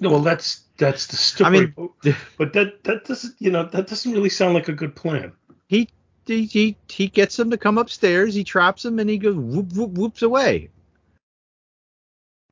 [0.00, 1.46] No, well, that's that's the story.
[1.46, 1.90] I mean,
[2.36, 5.32] but that that doesn't you know that doesn't really sound like a good plan.
[5.68, 5.88] he
[6.26, 8.34] he he, he gets them to come upstairs.
[8.34, 10.70] He traps them and he goes whoop whoop whoops away.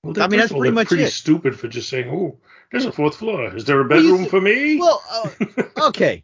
[0.05, 1.11] Well, I mean, that's pretty much pretty it.
[1.11, 2.39] stupid for just saying, "Oh,
[2.71, 3.57] there's a fourth floor.
[3.57, 5.31] Is there a bedroom th- for me?" Well, uh,
[5.89, 6.23] okay,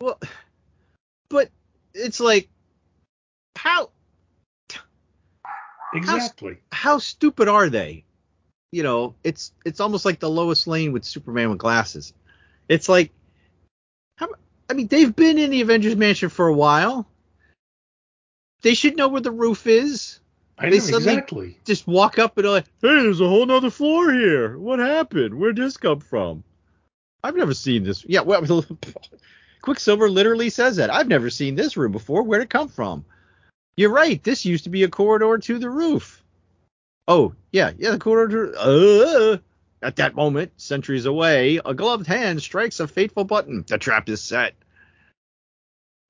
[0.00, 0.18] well,
[1.28, 1.50] but
[1.92, 2.48] it's like
[3.54, 3.90] how
[5.94, 6.58] exactly.
[6.70, 8.04] how stupid are they?
[8.70, 12.14] You know, it's it's almost like the Lois Lane with Superman with glasses.
[12.68, 13.10] It's like,
[14.16, 14.28] how?
[14.70, 17.06] I mean, they've been in the Avengers Mansion for a while.
[18.62, 20.20] They should know where the roof is.
[20.58, 21.58] I they know exactly.
[21.64, 24.56] Just walk up and like, hey, there's a whole nother floor here.
[24.58, 25.34] What happened?
[25.34, 26.44] Where'd this come from?
[27.24, 28.04] I've never seen this.
[28.06, 28.64] Yeah, well,
[29.62, 30.92] Quicksilver literally says that.
[30.92, 32.22] I've never seen this room before.
[32.22, 33.04] Where'd it come from?
[33.76, 34.22] You're right.
[34.22, 36.22] This used to be a corridor to the roof.
[37.08, 38.54] Oh, yeah, yeah, the corridor.
[38.56, 39.38] Uh,
[39.82, 43.64] at that moment, centuries away, a gloved hand strikes a fateful button.
[43.66, 44.54] The trap is set.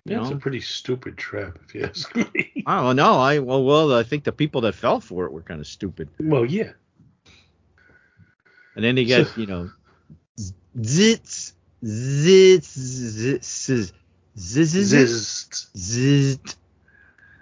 [0.04, 0.36] You That's know?
[0.36, 2.64] a pretty stupid trap, if you ask me.
[2.66, 3.14] I don't know.
[3.14, 6.08] I well, well, I think the people that fell for it were kind of stupid.
[6.18, 6.72] well, yeah.
[8.74, 9.70] And then they get, So- you know,
[10.76, 11.52] zits,
[11.84, 13.92] zits, zits, zits,
[14.36, 15.76] zits, Zzzzt.
[15.76, 16.56] zit.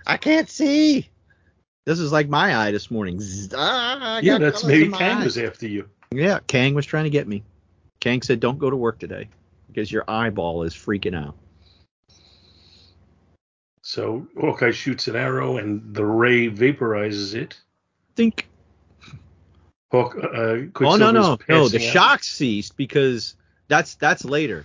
[0.06, 1.08] I can't see.
[1.86, 3.20] This is like my eye this morning.
[3.54, 5.24] Ah, Yeah, that's maybe Kang eye.
[5.24, 5.88] was after you.
[6.12, 7.42] Yeah, Kang was trying to get me.
[8.00, 9.28] Kang said, "Don't go to work today
[9.68, 11.36] because your eyeball is freaking out."
[13.82, 17.58] So Hawkeye shoots an arrow, and the ray vaporizes it.
[18.14, 18.48] Think.
[19.90, 21.68] Hawk, uh, Oh no, no, no.
[21.68, 21.92] The out.
[21.92, 23.34] shock ceased because
[23.68, 24.64] that's that's later.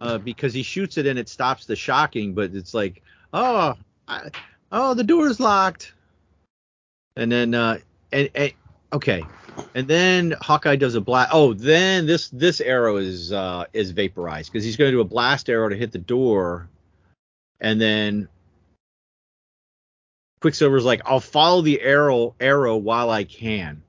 [0.00, 3.74] Uh, because he shoots it and it stops the shocking, but it's like, oh,
[4.08, 4.30] I,
[4.72, 5.92] oh, the door's locked.
[7.16, 7.78] And then, uh,
[8.10, 8.52] and, and
[8.92, 9.22] okay,
[9.74, 11.30] and then Hawkeye does a blast.
[11.32, 15.04] Oh, then this this arrow is uh is vaporized because he's going to do a
[15.04, 16.68] blast arrow to hit the door,
[17.60, 18.28] and then
[20.40, 23.82] Quicksilver's like, I'll follow the arrow arrow while I can.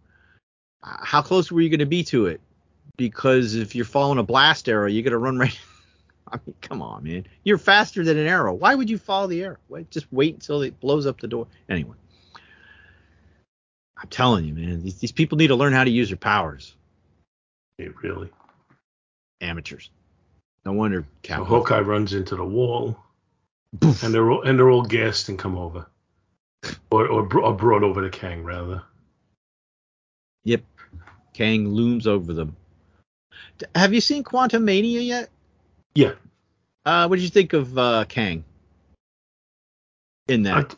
[0.81, 2.41] How close were you going to be to it?
[2.97, 5.57] Because if you're following a blast arrow, you're going to run right.
[6.33, 7.27] I mean, come on, man.
[7.43, 8.53] You're faster than an arrow.
[8.53, 9.57] Why would you follow the arrow?
[9.91, 11.45] Just wait until it blows up the door.
[11.69, 11.95] Anyway,
[13.97, 16.75] I'm telling you, man, these, these people need to learn how to use their powers.
[17.77, 18.31] Hey, really.
[19.41, 19.91] Amateurs.
[20.65, 21.43] No wonder So.
[21.45, 22.97] Hawkeye runs into the wall,
[23.73, 24.01] Boof.
[24.03, 25.85] and they're all, and they're all gassed and come over,
[26.89, 28.81] or or, or brought over to Kang rather.
[30.45, 30.63] Yep.
[31.33, 32.55] Kang looms over them.
[33.57, 35.29] D- Have you seen Quantumania yet?
[35.95, 36.13] Yeah,
[36.85, 38.43] Uh, what did you think of uh, Kang?
[40.27, 40.75] In I, that,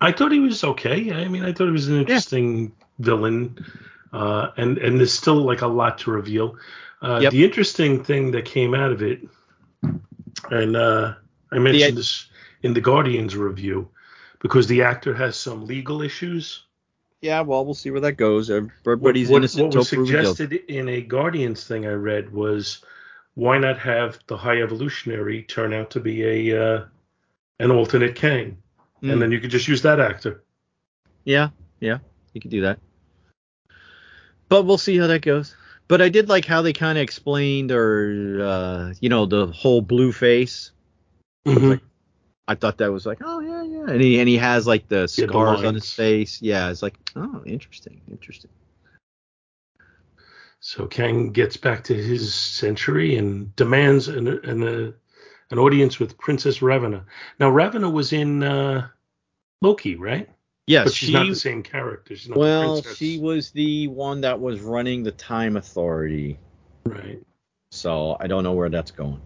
[0.00, 1.12] I thought he was okay.
[1.12, 3.64] I mean, I thought he was an interesting villain,
[4.12, 6.56] uh, and and there's still like a lot to reveal.
[7.02, 7.32] Uh, Yep.
[7.32, 9.20] The interesting thing that came out of it,
[10.50, 11.14] and uh,
[11.52, 12.26] I mentioned this
[12.62, 13.88] in the Guardians review,
[14.40, 16.64] because the actor has some legal issues.
[17.20, 17.40] yeah.
[17.42, 18.50] Well, we'll see where that goes.
[18.50, 20.26] Everybody's what, innocent what was till proven guilty.
[20.34, 22.82] suggested in a Guardians thing I read was
[23.38, 26.84] why not have the High Evolutionary turn out to be a uh,
[27.60, 28.58] an alternate Kang,
[29.00, 29.12] Mm.
[29.12, 30.42] and then you could just use that actor.
[31.22, 31.98] Yeah, yeah,
[32.32, 32.80] you could do that.
[34.48, 35.54] But we'll see how that goes.
[35.86, 39.82] But I did like how they kind of explained, or uh, you know, the whole
[39.82, 40.72] blue face.
[41.46, 41.80] Mhm.
[42.48, 44.96] I thought that was like, oh yeah, yeah, and he and he has like the
[45.16, 46.42] Yeah, the scars on his face.
[46.42, 48.50] Yeah, it's like, oh, interesting, interesting.
[50.60, 54.92] So Kang gets back to his century and demands an an, uh,
[55.50, 57.04] an audience with Princess Ravonna.
[57.38, 58.88] Now Ravonna was in uh,
[59.62, 60.28] Loki, right?
[60.66, 61.12] Yes, but she's she.
[61.14, 62.14] not the same character.
[62.14, 66.38] She's not well, she was the one that was running the Time Authority,
[66.84, 67.18] right.
[67.70, 69.20] so I don't know where that's going.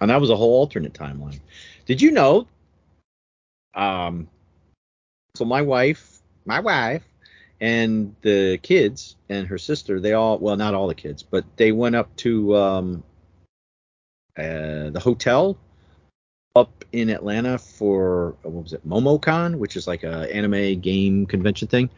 [0.00, 1.40] And that was a whole alternate timeline.
[1.86, 2.46] Did you know?
[3.74, 4.28] Um,
[5.34, 7.02] so my wife, my wife,
[7.62, 11.70] and the kids and her sister, they all, well, not all the kids, but they
[11.70, 13.04] went up to um,
[14.36, 15.56] uh, the hotel
[16.56, 21.68] up in Atlanta for what was it, MomoCon, which is like a anime game convention
[21.68, 21.88] thing.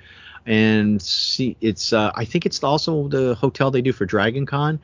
[0.45, 4.79] And see, it's uh, I think it's also the hotel they do for Dragon Con,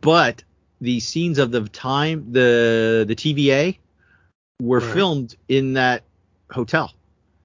[0.00, 0.44] but
[0.80, 3.76] the scenes of the time the the TVA
[4.62, 4.92] were Right.
[4.92, 6.04] filmed in that
[6.52, 6.92] hotel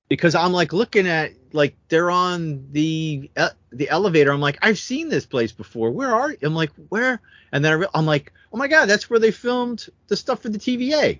[0.10, 4.32] because I'm like looking at like they're on the uh, the elevator.
[4.32, 5.92] I'm like I've seen this place before.
[5.92, 6.38] Where are you?
[6.44, 7.22] I'm like where?
[7.52, 10.42] And then I re- I'm like oh my god, that's where they filmed the stuff
[10.42, 11.20] for the TVA.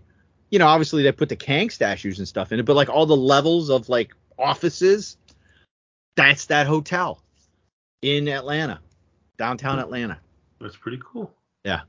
[0.52, 3.06] You know, obviously they put the Kang statues and stuff in it, but like all
[3.06, 5.18] the levels of like offices,
[6.16, 7.22] that's that hotel
[8.02, 8.80] in Atlanta,
[9.38, 10.20] downtown Atlanta.
[10.62, 11.34] That's pretty cool.
[11.64, 11.82] Yeah,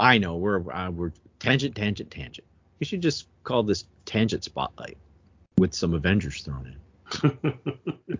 [0.00, 2.46] I know we're uh, we're tangent, tangent, tangent.
[2.80, 4.98] We should just call this tangent spotlight
[5.58, 6.76] with some Avengers thrown
[7.22, 7.68] in.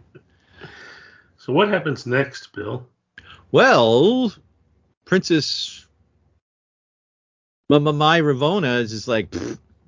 [1.37, 2.87] so what happens next, Bill?
[3.53, 4.33] Well,
[5.05, 5.87] Princess
[7.69, 9.35] Ma- Ma- Mai Ravonna is just like,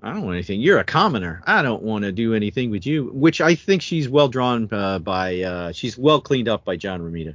[0.03, 0.61] I don't want anything.
[0.61, 1.43] You're a commoner.
[1.47, 3.11] I don't want to do anything with you.
[3.13, 5.41] Which I think she's well drawn uh, by.
[5.43, 7.35] Uh, she's well cleaned up by John Romita.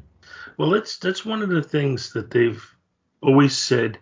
[0.58, 2.64] Well, that's that's one of the things that they've
[3.22, 4.00] always said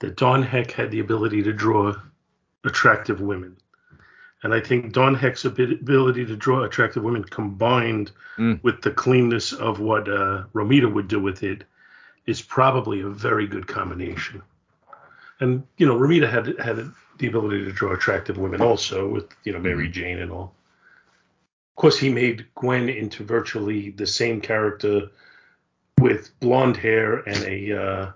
[0.00, 1.94] that Don Heck had the ability to draw
[2.64, 3.56] attractive women,
[4.42, 8.62] and I think Don Heck's ability to draw attractive women combined Mm.
[8.62, 11.64] with the cleanness of what uh, Romita would do with it
[12.26, 14.42] is probably a very good combination.
[15.40, 19.52] And you know, Romita had had the ability to draw attractive women also with you
[19.52, 20.54] know Mary Jane and all.
[21.72, 25.10] Of course, he made Gwen into virtually the same character
[26.00, 28.12] with blonde hair and a uh,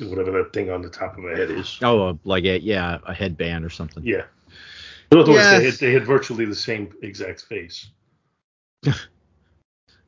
[0.00, 1.78] whatever that thing on the top of her head is.
[1.82, 4.02] Oh, uh, like a yeah, a headband or something.
[4.04, 4.24] Yeah.
[5.12, 7.88] In other words, they had, they had virtually the same exact face.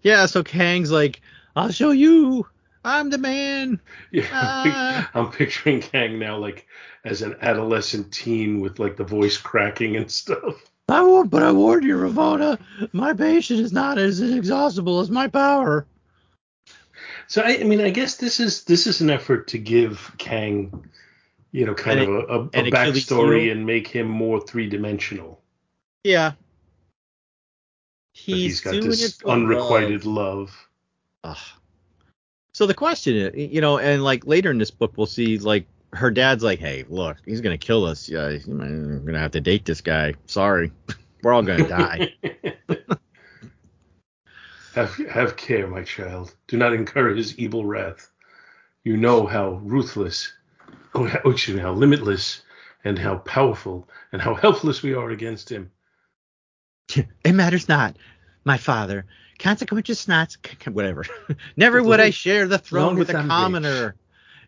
[0.02, 0.26] Yeah.
[0.26, 1.22] So Kang's like,
[1.56, 2.46] I'll show you.
[2.84, 3.80] I'm the man.
[4.10, 5.10] Yeah, Ah.
[5.14, 6.66] I'm picturing Kang now like
[7.06, 10.62] as an adolescent teen with like the voice cracking and stuff.
[10.90, 12.58] I won't, but I warn you, Ravonna,
[12.92, 15.86] my patience is not as inexhaustible as my power.
[17.26, 20.86] So I, I mean, I guess this is this is an effort to give Kang,
[21.54, 25.40] you know, kind And of a, a, a backstory and make him more three dimensional.
[26.02, 26.32] Yeah.
[28.12, 30.52] He's, He's, got doing this it unrequited love.
[31.22, 31.36] love.
[31.36, 31.60] Ugh.
[32.54, 35.66] So the question is, you know, and like later in this book, we'll see like
[35.92, 38.08] her dad's like, hey, look, he's gonna kill us.
[38.08, 40.14] Yeah, I'm gonna have to date this guy.
[40.26, 40.72] Sorry,
[41.22, 42.14] we're all gonna die.
[44.74, 46.34] have have care, my child.
[46.48, 48.10] Do not incur his evil wrath.
[48.82, 50.32] You know how ruthless,
[50.94, 52.42] oh, excuse me, how limitless,
[52.84, 55.70] and how powerful, and how helpless we are against him.
[57.24, 57.96] it matters not,
[58.44, 59.06] my father.
[59.38, 60.36] Consequences not,
[60.70, 61.04] whatever.
[61.56, 63.96] Never would I share the throne with a I'm commoner.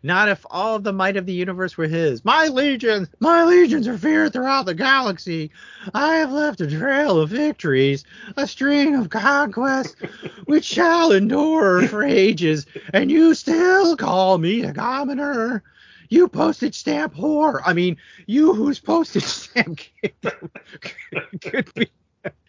[0.03, 2.23] Not if all the might of the universe were his.
[2.23, 5.51] My legions, my legions are feared throughout the galaxy.
[5.93, 8.05] I have left a trail of victories,
[8.37, 9.95] a string of conquests,
[10.45, 15.63] which shall endure for ages, and you still call me a commoner.
[16.09, 17.61] You postage stamp whore.
[17.65, 19.79] I mean, you whose postage stamp
[21.41, 21.89] could be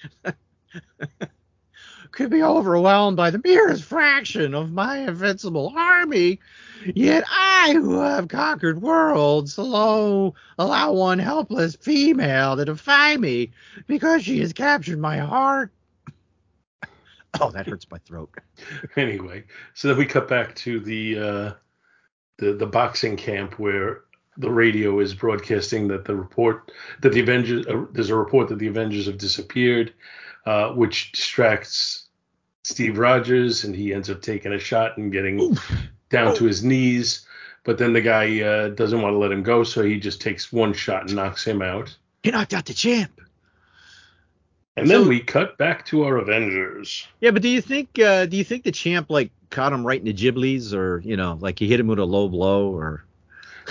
[2.11, 6.40] could be overwhelmed by the merest fraction of my invincible army.
[6.94, 13.52] Yet I, who have conquered worlds, allow, allow one helpless female to defy me
[13.86, 15.72] because she has captured my heart.
[17.42, 18.30] Oh, that hurts my throat.
[18.96, 19.44] Anyway,
[19.74, 21.52] so then we cut back to the uh,
[22.39, 24.03] the the boxing camp where
[24.36, 26.70] the radio is broadcasting that the report
[27.01, 29.93] that the Avengers uh, there's a report that the Avengers have disappeared,
[30.47, 32.09] uh, which distracts
[32.62, 35.57] Steve Rogers and he ends up taking a shot and getting
[36.11, 37.26] down to his knees.
[37.64, 40.53] But then the guy uh, doesn't want to let him go, so he just takes
[40.53, 41.95] one shot and knocks him out.
[42.22, 43.20] He knocked out the champ.
[44.76, 47.07] And then we cut back to our Avengers.
[47.20, 49.99] Yeah, but do you think uh, do you think the champ like caught him right
[49.99, 53.05] in the giblies, or you know, like he hit him with a low blow, or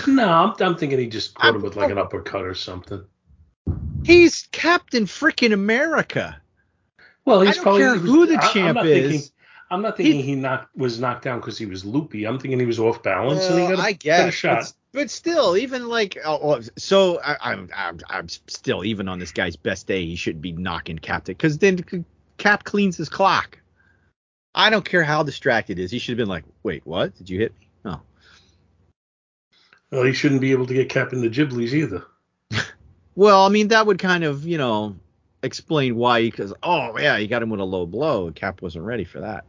[0.06, 3.04] No, I'm, I'm thinking he just caught him I'm- with like an uppercut or something.
[4.04, 6.40] he's Captain Freaking America.
[7.24, 9.10] Well, he's I don't probably care who the I- I'm champ not is.
[9.10, 9.30] Thinking,
[9.70, 12.26] I'm not thinking he knocked was knocked down because he was loopy.
[12.26, 14.60] I'm thinking he was off balance and he got a, I got a shot.
[14.60, 19.18] But, but still, even like, oh, oh, so I, I'm, I'm, I'm still even on
[19.18, 21.84] this guy's best day, he shouldn't be knocking Captain because then
[22.38, 23.58] Cap cleans his clock.
[24.58, 25.92] I don't care how distracted he is.
[25.92, 27.16] He should have been like, wait, what?
[27.16, 27.68] Did you hit me?
[27.84, 28.00] Oh,
[29.92, 32.04] Well, he shouldn't be able to get Cap in the Giblies either.
[33.14, 34.96] well, I mean that would kind of, you know,
[35.44, 36.22] explain why.
[36.22, 38.32] Because oh yeah, he got him with a low blow.
[38.32, 39.44] Cap wasn't ready for that.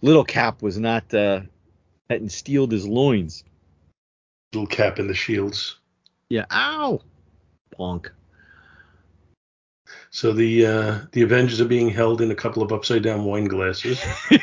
[0.00, 1.42] Little Cap was not uh,
[2.08, 3.44] hadn't steeled his loins.
[4.54, 5.76] Little Cap in the Shields.
[6.30, 7.02] Yeah, ow,
[7.76, 8.10] punk.
[10.12, 13.46] So the uh, the Avengers are being held in a couple of upside down wine
[13.46, 14.00] glasses.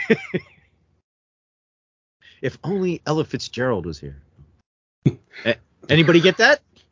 [2.42, 4.22] If only Ella Fitzgerald was here.
[5.90, 6.62] Anybody get that?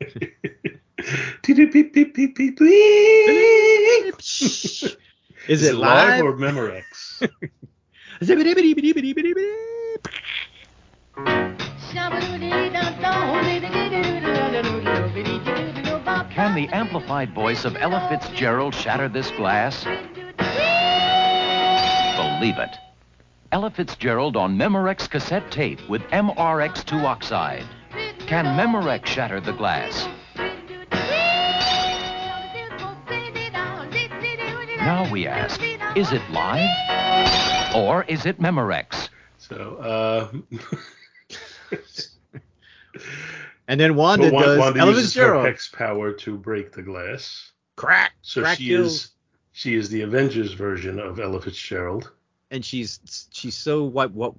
[4.18, 4.96] Is,
[5.48, 6.22] Is it live?
[6.24, 7.30] or Memorex?
[15.24, 19.84] Can the amplified voice of Ella Fitzgerald shatter this glass?
[22.16, 22.76] Believe it.
[23.50, 27.64] Ella Fitzgerald on Memorex cassette tape with MRX2 oxide.
[28.26, 30.06] Can Memorex shatter the glass?
[34.76, 35.60] Now we ask,
[35.96, 37.74] is it live?
[37.74, 39.08] Or is it Memorex?
[39.38, 40.30] so uh,
[43.68, 47.52] And then Wanda but does Wanda Ella uses her hex power to break the glass.
[47.76, 48.12] Crack.
[48.22, 48.92] So crack she kills.
[48.94, 49.10] is
[49.52, 52.10] she is the Avengers version of Ella Fitzgerald.
[52.50, 54.34] And she's she's so what what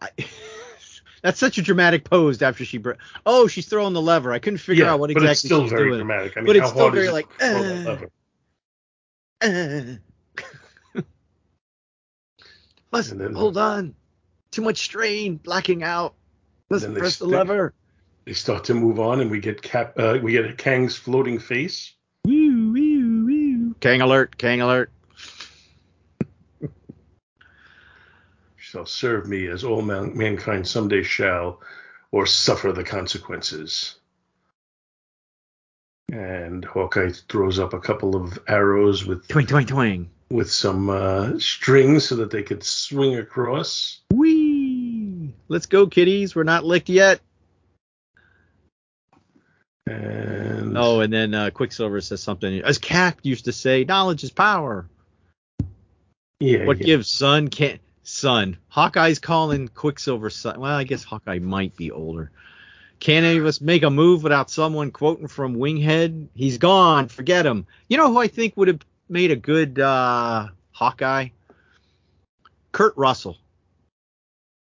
[0.00, 0.08] I,
[1.22, 2.92] That's such a dramatic pose after she br-
[3.24, 4.32] Oh, she's throwing the lever.
[4.32, 5.60] I couldn't figure out what exactly she's doing.
[5.60, 5.98] but it's still very doing.
[6.00, 6.36] dramatic.
[6.36, 8.10] I mean, But it's how still hard very like, to throw that
[9.42, 10.00] uh, lever?
[11.00, 11.00] Uh.
[12.92, 13.94] Then- hold on.
[14.50, 16.14] Too much strain, blacking out.
[16.70, 17.72] Let's press the stick- lever.
[18.24, 19.94] They start to move on, and we get Cap.
[19.98, 21.92] Uh, we get Kang's floating face.
[22.24, 23.74] Woo, woo, woo.
[23.80, 24.90] Kang alert, Kang alert.
[28.56, 31.60] Shall serve me as all man- mankind someday shall,
[32.12, 33.96] or suffer the consequences.
[36.10, 40.06] And Hawkeye throws up a couple of arrows with Twing, twing, twing.
[40.30, 44.00] with some uh, strings so that they could swing across.
[44.12, 45.34] Whee!
[45.48, 46.34] Let's go, kiddies.
[46.34, 47.20] We're not licked yet.
[49.86, 52.62] And Oh, and then uh, Quicksilver says something.
[52.62, 54.86] As Cap used to say, knowledge is power.
[56.40, 56.86] yeah, What yeah.
[56.86, 58.56] gives son can't son.
[58.68, 60.60] Hawkeye's calling Quicksilver son.
[60.60, 62.30] Well, I guess Hawkeye might be older.
[63.00, 66.28] Can any of us make a move without someone quoting from Winghead?
[66.34, 67.08] He's gone.
[67.08, 67.66] Forget him.
[67.88, 71.28] You know who I think would have made a good uh, Hawkeye?
[72.72, 73.36] Kurt Russell.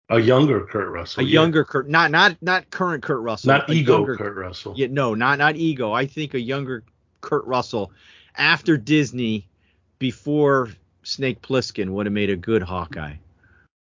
[0.09, 1.33] A younger Kurt Russell, A yeah.
[1.41, 3.49] younger Kurt, not not not current Kurt Russell.
[3.49, 4.75] not ego younger- Kurt Russell.
[4.77, 5.93] Yeah, no, not not ego.
[5.93, 6.85] I think a younger
[7.21, 7.91] Kurt Russell
[8.37, 9.49] after Disney,
[9.99, 10.71] before
[11.03, 13.15] Snake Plissken would have made a good Hawkeye.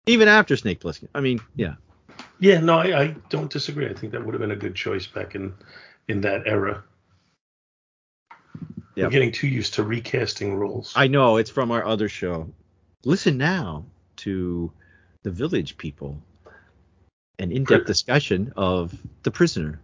[0.06, 1.08] Even after Snake Plissken.
[1.14, 1.74] I mean, yeah.
[2.38, 3.88] Yeah, no, I, I don't disagree.
[3.88, 5.52] I think that would have been a good choice back in
[6.08, 6.84] in that era.
[8.96, 9.06] Yep.
[9.06, 10.92] We're getting too used to recasting roles.
[10.94, 12.52] I know it's from our other show.
[13.04, 13.86] Listen now
[14.16, 14.70] to
[15.24, 16.22] the Village People.
[17.40, 18.94] an in-depth discussion of
[19.24, 19.80] the prisoner.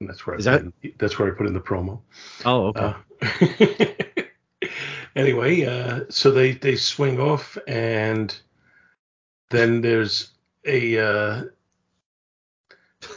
[0.00, 2.00] And that's where I put that- in, that's where I put in the promo.
[2.46, 2.94] Oh, okay.
[4.62, 4.68] Uh,
[5.16, 8.34] anyway, uh, so they they swing off, and
[9.50, 10.30] then there's
[10.64, 11.44] a uh,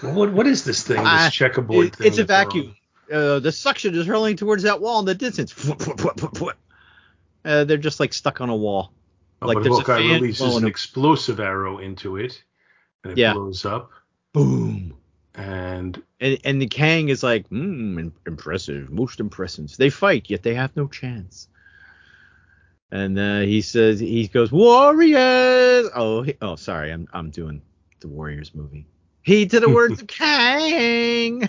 [0.02, 1.02] what what is this thing?
[1.04, 2.08] This checkerboard it- thing.
[2.08, 2.76] it's a vacuum.
[3.12, 5.54] uh, the suction is hurling towards that wall in the distance.
[7.46, 8.92] Uh, they're just like stuck on a wall.
[9.42, 12.44] Like but there's a fan releases an explosive arrow into it,
[13.04, 13.34] and it Yeah.
[13.34, 13.92] blows up.
[14.34, 14.96] Boom.
[15.36, 19.76] And And and the Kang is like, hmm, impressive, most impressive.
[19.78, 21.48] They fight, yet they have no chance.
[22.92, 25.90] And uh, he says, he goes, Warriors.
[25.96, 27.62] Oh, he, oh, sorry, I'm I'm doing
[28.02, 28.88] the Warriors movie.
[29.22, 31.48] He to the words of Kang.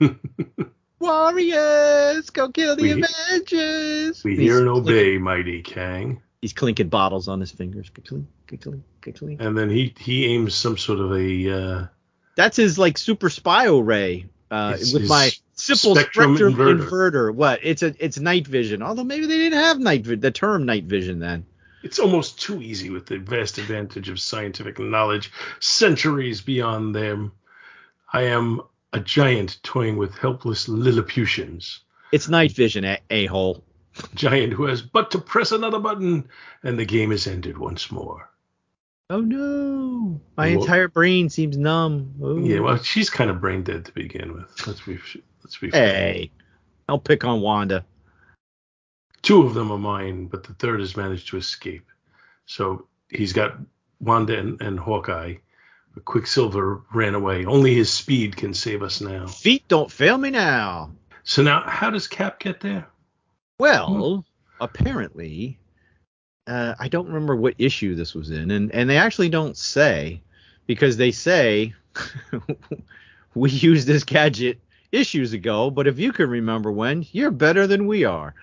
[1.04, 4.24] Warriors, go kill the We- Avengers.
[4.24, 6.22] we He's hear and clinking- obey, mighty Kang.
[6.40, 7.90] He's clinking bottles on his fingers.
[9.38, 11.86] And then he he aims some sort of a uh,
[12.36, 16.88] That's his like super spy ray uh, His- with his my simple spectrum spectrum, inverter.
[16.88, 17.34] inverter.
[17.34, 17.60] What?
[17.62, 18.82] It's a it's night vision.
[18.82, 21.46] Although maybe they didn't have night vi- the term night vision then.
[21.82, 25.30] It's almost too easy with the vast advantage of scientific knowledge
[25.60, 27.32] centuries beyond them.
[28.12, 28.62] I am
[28.94, 31.80] a giant toying with helpless Lilliputians.
[32.12, 33.64] It's night vision, a, hole.
[34.14, 36.28] Giant who has but to press another button,
[36.62, 38.30] and the game is ended once more.
[39.10, 42.14] Oh no, my entire brain seems numb.
[42.22, 42.40] Ooh.
[42.44, 44.66] Yeah, well, she's kind of brain dead to begin with.
[44.66, 44.98] Let's be
[45.42, 45.94] let's be fair.
[45.94, 46.30] hey,
[46.88, 47.84] I'll pick on Wanda.
[49.22, 51.86] Two of them are mine, but the third has managed to escape.
[52.46, 53.58] So he's got
[54.00, 55.36] Wanda and, and Hawkeye.
[56.04, 57.44] Quicksilver ran away.
[57.44, 59.26] Only his speed can save us now.
[59.26, 60.90] Feet don't fail me now.
[61.22, 62.86] So now, how does Cap get there?
[63.58, 64.24] Well,
[64.60, 65.58] apparently,
[66.46, 70.20] uh, I don't remember what issue this was in, and and they actually don't say
[70.66, 71.74] because they say
[73.34, 74.58] we used this gadget
[74.92, 78.34] issues ago, but if you can remember when, you're better than we are.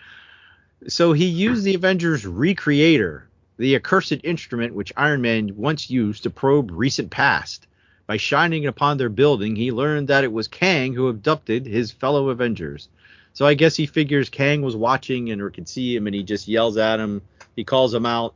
[0.87, 3.23] So he used the Avengers Recreator,
[3.61, 7.67] the accursed instrument which Iron Man once used to probe recent past.
[8.07, 12.29] By shining upon their building, he learned that it was Kang who abducted his fellow
[12.29, 12.89] Avengers.
[13.33, 16.23] So I guess he figures Kang was watching and or could see him, and he
[16.23, 17.21] just yells at him.
[17.55, 18.33] He calls him out.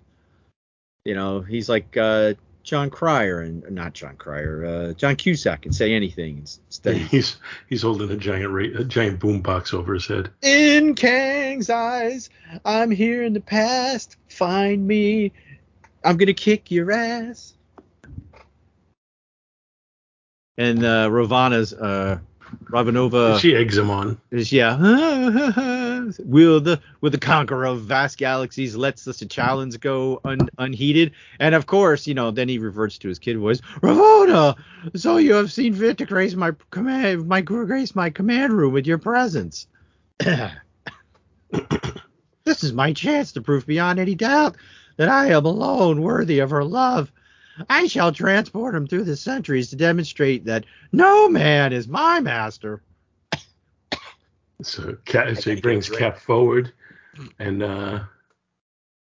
[1.05, 2.36] You know, he's like uh,
[2.66, 6.97] Jon Cryer and not Jon Cryer, uh, John Cusack can say anything instead.
[6.97, 7.38] He's
[7.70, 10.32] he's holding a giant ra- a giant boom box over his head.
[10.41, 12.30] In Kang's eyes,
[12.66, 14.18] I'm here in the past.
[14.30, 15.32] Find me.
[16.03, 17.53] I'm gonna kick your ass.
[20.57, 22.18] And uh, Ravonna's uh,
[22.66, 23.39] Ravanova.
[23.39, 24.20] she eggs him on.
[24.32, 24.76] is yeah.
[26.20, 31.12] will the will the conqueror of vast galaxies lets the challenge go un, unheeded?
[31.39, 33.62] And of course, you know, then he reverts to his kid voice.
[33.82, 34.56] Ravonna,
[34.95, 38.88] so you have seen fit to grace my command, my grace my command room with
[38.88, 39.68] your presence.
[40.20, 40.51] this
[42.64, 44.56] is my chance to prove beyond any doubt
[44.97, 47.12] that I am alone worthy of her love.
[47.70, 52.82] I shall transport him through the centuries to demonstrate that no man is my master.
[54.62, 55.89] So, Cap, so he brings.
[55.89, 56.74] Cap forward,
[57.39, 58.03] and uh,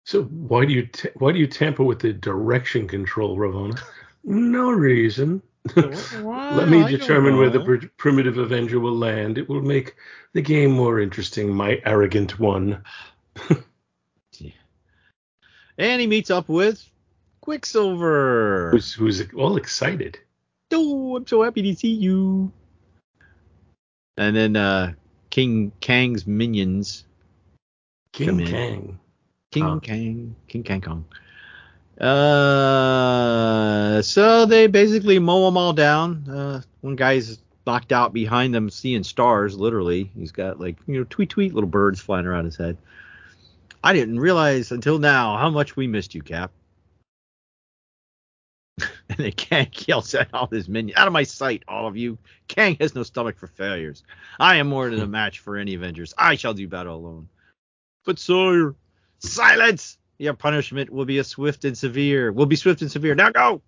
[0.04, 3.80] so why do you ta- why do you tamper with the direction control, Ravonna?
[4.24, 5.42] no reason.
[5.76, 9.36] Let me determine where the pr- primitive Avenger will land.
[9.36, 9.96] It will make
[10.32, 12.84] the game more interesting, my arrogant one.
[15.78, 16.88] And he meets up with
[17.40, 18.70] Quicksilver.
[18.70, 20.18] Who's, who's all excited.
[20.72, 22.50] Oh, I'm so happy to see you.
[24.16, 24.94] And then uh,
[25.36, 27.04] King Kang's minions.
[28.12, 28.46] King in.
[28.46, 28.98] Kang.
[29.50, 29.80] King Huh.
[29.82, 30.34] Kang.
[30.48, 31.04] King Kang Kong.
[32.00, 36.26] Uh, so they basically mow them all down.
[36.26, 39.58] Uh, one guy's knocked out behind them, seeing stars.
[39.58, 42.78] Literally, he's got like you know tweet tweet little birds flying around his head.
[43.84, 46.50] I didn't realize until now how much we missed you, Cap.
[49.10, 52.18] and then Kang yells at all his minions, "Out of my sight, all of you!
[52.48, 54.02] Kang has no stomach for failures.
[54.40, 56.12] I am more than a match for any Avengers.
[56.18, 57.28] I shall do battle alone."
[58.04, 58.74] But sire,
[59.18, 59.98] silence!
[60.18, 62.32] Your punishment will be a swift and severe.
[62.32, 63.14] Will be swift and severe.
[63.14, 63.62] Now go.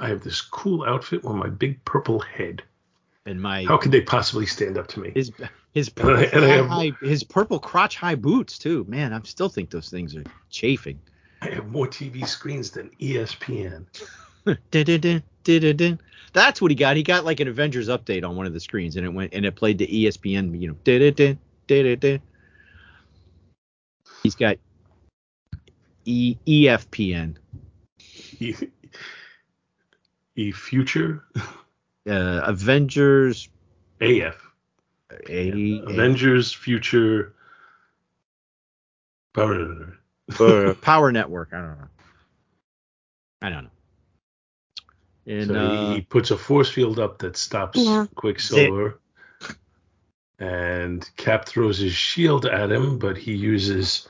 [0.00, 2.62] I have this cool outfit on my big purple head.
[3.26, 5.12] And my How could they possibly stand up to me?
[5.14, 5.32] his
[5.72, 8.84] his And I- purple and I have- high- his purple crotch high boots too.
[8.88, 11.00] Man, I still think those things are chafing.
[11.44, 13.86] I have more TV screens than ESPN.
[16.32, 16.96] That's what he got.
[16.96, 19.46] He got like an Avengers update on one of the screens, and it went and
[19.46, 20.60] it played the ESPN.
[20.60, 20.76] You know,
[24.22, 24.56] he's got
[26.04, 27.36] E EFPN.
[28.40, 28.54] E,
[30.36, 31.24] e Future
[32.06, 33.48] Uh, Avengers
[34.00, 34.36] AF
[35.28, 37.34] A, Avengers Future.
[39.32, 39.98] Power-
[40.80, 41.50] Power Network.
[41.52, 41.88] I don't know.
[43.42, 43.70] I don't know.
[45.26, 48.06] And so uh, he puts a force field up that stops Yeah.
[48.14, 49.00] Quicksilver.
[50.38, 54.08] And Cap throws his shield at him, but he uses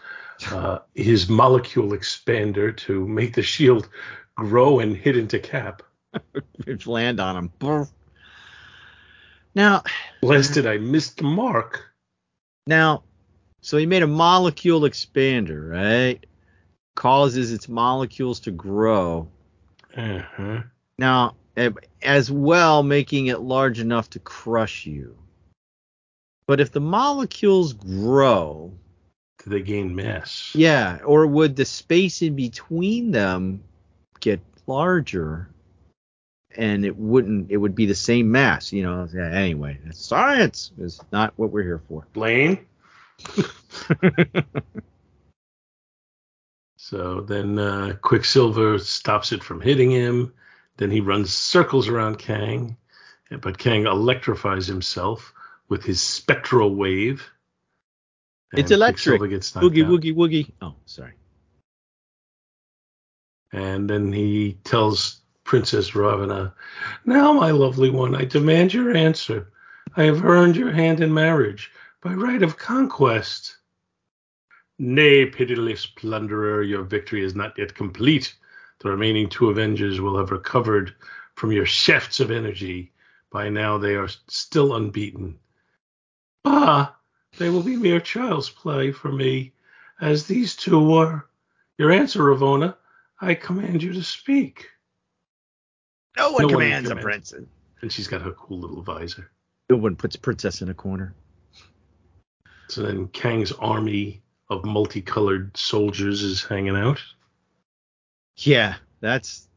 [0.50, 3.88] uh, his molecule expander to make the shield
[4.34, 5.82] grow and hit into Cap.
[6.64, 7.52] just land on him.
[7.58, 7.86] Brr.
[9.54, 9.84] Now,
[10.20, 11.84] Blasted, I missed the mark.
[12.66, 13.04] now,
[13.64, 16.24] so he made a molecule expander, right?
[16.96, 19.26] Causes its molecules to grow.
[19.96, 20.60] Uh-huh.
[20.98, 21.70] Now, eh,
[22.02, 25.16] as well, making it large enough to crush you.
[26.46, 28.70] But if the molecules grow,
[29.42, 30.52] Do they gain mass?
[30.54, 33.64] yeah, or would the space in between them
[34.20, 35.48] get larger?
[36.56, 37.50] And it wouldn't.
[37.50, 39.08] It would be the same mass, you know.
[39.12, 42.06] Yeah, anyway, science is not what we're here for.
[42.12, 42.58] Blaine?
[46.84, 50.34] So then uh, Quicksilver stops it from hitting him.
[50.76, 52.76] Then he runs circles around Kang,
[53.40, 55.32] but Kang electrifies himself
[55.70, 57.26] with his spectral wave.
[58.52, 59.18] It's electric.
[59.18, 59.90] Quicksilver gets knocked Woogie out.
[59.92, 60.52] woogie woogie.
[60.60, 61.14] Oh, sorry.
[63.50, 66.52] And then he tells Princess Ravonna,
[67.06, 69.50] Now, my lovely one, I demand your answer.
[69.96, 71.72] I have earned your hand in marriage
[72.04, 73.56] by right of conquest.
[74.78, 78.34] Nay, pitiless plunderer, your victory is not yet complete.
[78.80, 80.94] The remaining two Avengers will have recovered
[81.34, 82.92] from your shafts of energy.
[83.30, 85.38] By now, they are still unbeaten.
[86.44, 86.94] Ah,
[87.38, 89.54] they will be mere child's play for me,
[90.00, 91.26] as these two were.
[91.78, 92.76] Your answer, Ravonna,
[93.20, 94.68] I command you to speak.
[96.18, 97.04] No one No one commands a commands.
[97.30, 97.48] princess.
[97.80, 99.30] And she's got her cool little visor.
[99.70, 101.14] No one puts a princess in a corner.
[102.68, 107.00] So then Kang's army of multicolored soldiers is hanging out.
[108.36, 109.48] Yeah, that's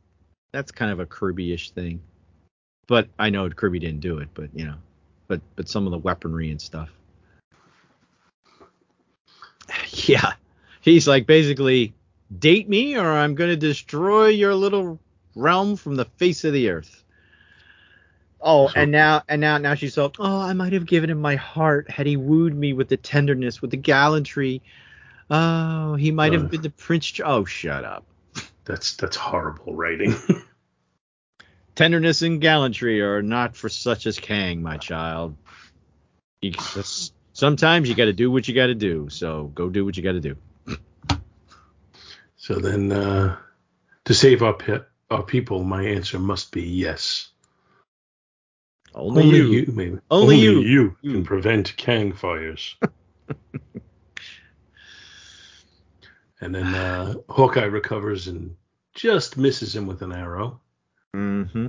[0.51, 2.01] that's kind of a Kirby-ish thing.
[2.88, 4.76] But I know Kirby didn't do it, but you know,
[5.28, 6.89] but but some of the weaponry and stuff.
[9.91, 10.34] Yeah,
[10.82, 11.93] he's like basically
[12.39, 14.99] date me or I'm going to destroy your little
[15.36, 17.03] realm from the face of the earth.
[18.39, 21.35] Oh, and now and now now she's so oh I might have given him my
[21.35, 24.61] heart had he wooed me with the tenderness with the gallantry.
[25.29, 26.39] Oh, he might Uh.
[26.39, 27.07] have been the prince.
[27.07, 28.05] Ch- Oh, shut up.
[28.65, 30.13] That's that's horrible writing.
[31.75, 35.35] Tenderness and gallantry are not for such as Kang, my child.
[36.41, 36.53] You,
[37.33, 39.09] sometimes you got to do what you got to do.
[39.09, 40.35] So go do what you got to do.
[42.35, 43.38] so then, uh,
[44.05, 47.29] to save our pe- our people, my answer must be yes.
[48.97, 49.65] Only, you.
[49.71, 49.99] maybe.
[50.09, 50.59] Only you.
[50.61, 51.13] you You.
[51.13, 52.75] can prevent Kang fires.
[56.41, 58.55] and then uh, Hawkeye recovers and
[58.95, 60.59] just misses him with an arrow.
[61.15, 61.67] Mm-hmm.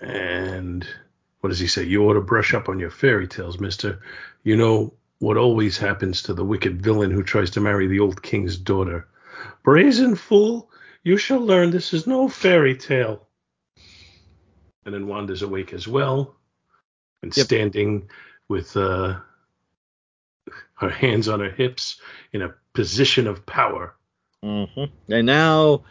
[0.00, 0.86] And
[1.40, 1.84] what does he say?
[1.84, 4.00] You ought to brush up on your fairy tales, mister.
[4.42, 8.22] You know what always happens to the wicked villain who tries to marry the old
[8.22, 9.06] king's daughter.
[9.64, 10.70] Brazen fool,
[11.02, 13.27] you shall learn this is no fairy tale.
[14.88, 16.34] And then Wanda's awake as well
[17.22, 17.44] and Yep.
[17.44, 18.08] standing
[18.48, 19.18] with uh,
[20.76, 22.00] her hands on her hips
[22.32, 23.94] in a position of power.
[24.42, 24.84] Mm-hmm.
[25.12, 25.82] And now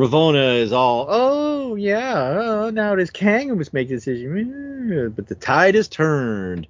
[0.00, 5.12] Ravonna is all, oh yeah, oh, now it is Kang who must make the decision.
[5.14, 6.66] But the tide has turned.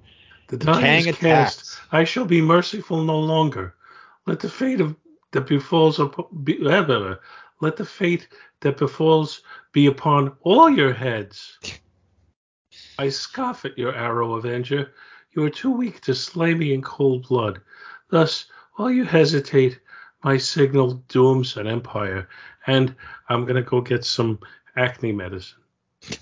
[0.49, 1.79] The die Kang is cast.
[1.91, 3.73] I shall be merciful no longer.
[4.27, 4.95] Let the fate of
[5.31, 7.15] that befalls up- be, blah, blah, blah.
[7.61, 8.27] Let the fate
[8.61, 9.41] that befalls
[9.71, 11.57] be upon all your heads.
[12.97, 14.93] I scoff at your arrow, Avenger.
[15.31, 17.61] You are too weak to slay me in cold blood.
[18.09, 18.45] Thus,
[18.75, 19.79] while you hesitate,
[20.23, 22.27] my signal dooms an empire,
[22.67, 22.95] and
[23.29, 24.39] I'm gonna go get some
[24.75, 25.59] acne medicine.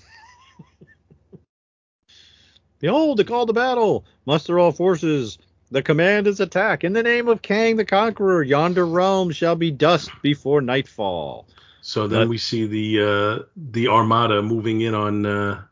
[2.78, 4.04] Behold, the call to battle!
[4.26, 5.38] Muster all forces!
[5.70, 6.82] The command is attack!
[6.82, 11.46] In the name of Kang the Conqueror, yonder realm shall be dust before nightfall.
[11.82, 15.62] So then But- we see the uh, the armada moving in on uh,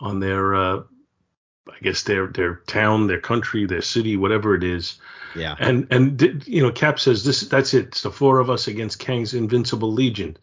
[0.00, 0.82] on their uh,
[1.68, 4.98] I guess their their town, their country, their city, whatever it is.
[5.36, 5.54] Yeah.
[5.60, 7.86] And and you know Cap says this that's it.
[7.86, 10.36] It's the four of us against Kang's invincible legion.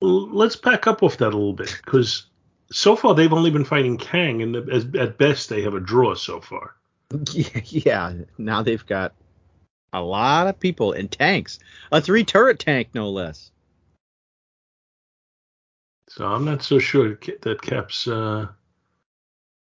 [0.00, 2.26] Let's back up off that a little bit because
[2.70, 6.14] so far they've only been fighting Kang, and as, at best they have a draw
[6.14, 6.74] so far.
[7.32, 8.12] yeah.
[8.38, 9.14] Now they've got
[9.92, 11.58] A lot of people in tanks.
[11.92, 13.50] A three turret tank, no less.
[16.08, 18.48] So I'm not so sure that Cap's uh,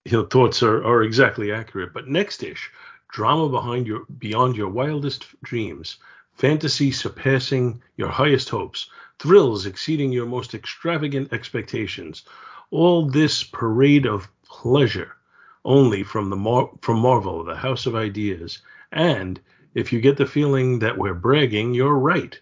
[0.05, 1.93] you know, thoughts are, are exactly accurate.
[1.93, 2.70] But next ish,
[3.09, 5.99] drama behind your beyond your wildest dreams,
[6.34, 12.24] fantasy surpassing your highest hopes, thrills exceeding your most extravagant expectations.
[12.70, 15.16] All this parade of pleasure
[15.64, 18.58] only from the Mar- from Marvel, the House of Ideas.
[18.90, 19.40] And
[19.74, 22.38] if you get the feeling that we're bragging, you're right.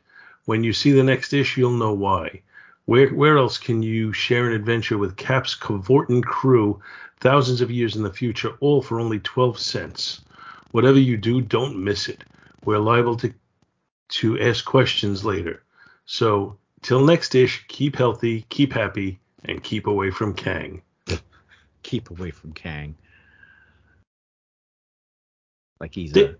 [0.47, 2.43] When you see the next issue, you'll know why.
[2.87, 6.81] Where where else can you share an adventure with Cap's cavorting crew
[7.21, 10.23] thousands of years in the future, all for only 12 cents?
[10.73, 12.25] Whatever you do, don't miss it.
[12.65, 13.33] We're liable to
[14.21, 15.63] to ask questions later.
[16.07, 20.83] So till next ish, keep healthy, keep happy, and keep away from Kang.
[21.83, 22.95] Keep away from Kang.
[25.81, 26.37] Like he's They- a,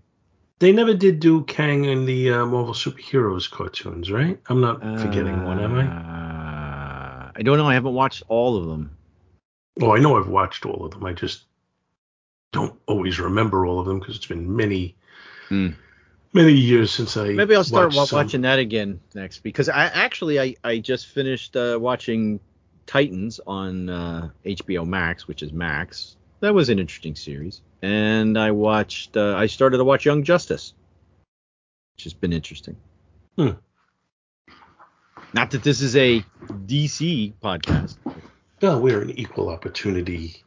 [0.59, 4.39] They never did do Kang in the uh, Marvel superheroes cartoons, right?
[4.47, 5.85] I'm not forgetting one, am I?
[5.87, 7.31] I?
[7.37, 7.65] I don't know.
[7.67, 8.95] I haven't watched all of them.
[9.81, 11.03] Oh, I know I've watched all of them.
[11.05, 11.45] I just
[12.51, 14.95] don't always remember all of them because it's been many,
[15.49, 15.69] Hmm.
[16.33, 17.29] many years since I.
[17.29, 18.17] Maybe I'll start watched wa- some.
[18.17, 22.39] watching that again next because I actually I, I just finished uh, watching
[22.85, 26.17] Titans on uh, HBO Max, which is Max.
[26.41, 30.73] That was an interesting series, and I watched uh, I started to watch Young Justice,
[31.95, 32.75] which has been interesting.
[33.37, 33.51] Hmm.
[35.33, 37.95] Not that this is a DC podcast.
[38.61, 40.43] Well, we're an equal opportunity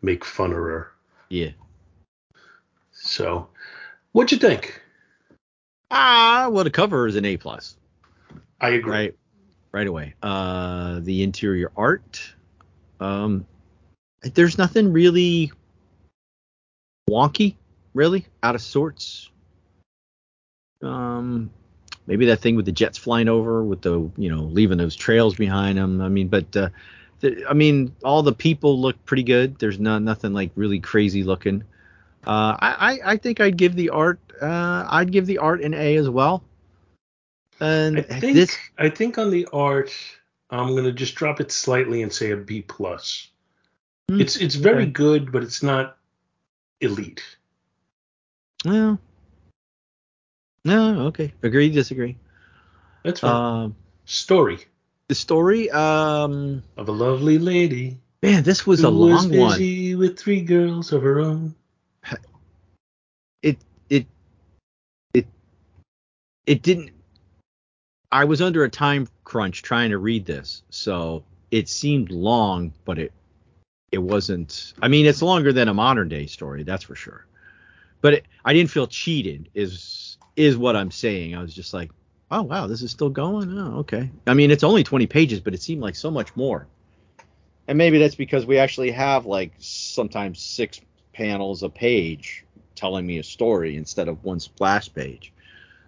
[0.00, 0.86] make funnerer.
[1.28, 1.50] Yeah.
[2.92, 3.48] So,
[4.12, 4.80] what'd you think?
[5.90, 7.76] Ah, well, the cover is an A plus.
[8.60, 8.92] I agree.
[8.92, 9.14] right
[9.72, 12.20] right away uh the interior art
[13.00, 13.44] um
[14.34, 15.50] there's nothing really
[17.08, 17.54] wonky
[17.94, 19.30] really out of sorts.
[20.82, 21.50] Um
[22.06, 25.36] maybe that thing with the jets flying over with the you know leaving those trails
[25.36, 26.68] behind them i mean but uh
[27.20, 29.56] the, i mean all the people look pretty good.
[29.60, 31.62] There's no, nothing like really crazy looking.
[32.26, 35.74] Uh I, I i think i'd give the art uh i'd give the art an
[35.74, 36.42] a as well.
[37.60, 39.92] And I think this I think on the art,
[40.50, 43.28] I'm gonna just drop it slightly and say a B plus.
[44.08, 44.90] Hmm, It's it's very okay.
[44.90, 45.96] good, but it's not
[46.82, 47.22] elite.
[48.64, 48.98] No.
[50.64, 51.32] No, okay.
[51.42, 52.16] Agree, disagree.
[53.02, 53.64] That's fine.
[53.64, 54.66] Um, Story
[55.12, 59.58] the story, um, of a lovely lady man, this was a was long one.
[59.58, 61.54] busy with three girls of her own.
[63.42, 63.58] It,
[63.90, 64.06] it,
[65.12, 65.26] it,
[66.46, 66.92] it didn't.
[68.10, 72.98] I was under a time crunch trying to read this, so it seemed long, but
[72.98, 73.12] it,
[73.92, 74.72] it wasn't.
[74.82, 77.26] I mean, it's longer than a modern day story, that's for sure.
[78.00, 79.50] But it, I didn't feel cheated.
[79.54, 81.36] Is is what I'm saying.
[81.36, 81.90] I was just like,
[82.30, 83.56] oh wow, this is still going.
[83.56, 84.10] Oh okay.
[84.26, 86.66] I mean, it's only 20 pages, but it seemed like so much more.
[87.68, 90.80] And maybe that's because we actually have like sometimes six
[91.12, 95.32] panels a page telling me a story instead of one splash page.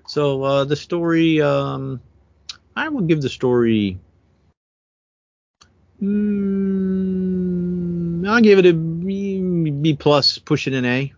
[0.07, 2.01] So uh, the story, um,
[2.77, 3.99] I will give the story.
[6.03, 7.44] Mm,
[8.29, 11.13] I'll give it a B, plus, pushing an A.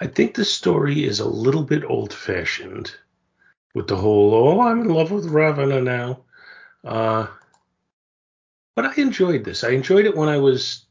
[0.00, 2.94] I think the story is a little bit old fashioned
[3.74, 6.20] with the whole oh I'm in love with Ravonna now.
[6.84, 7.26] Uh,
[8.74, 9.64] but I enjoyed this.
[9.64, 10.84] I enjoyed it when I was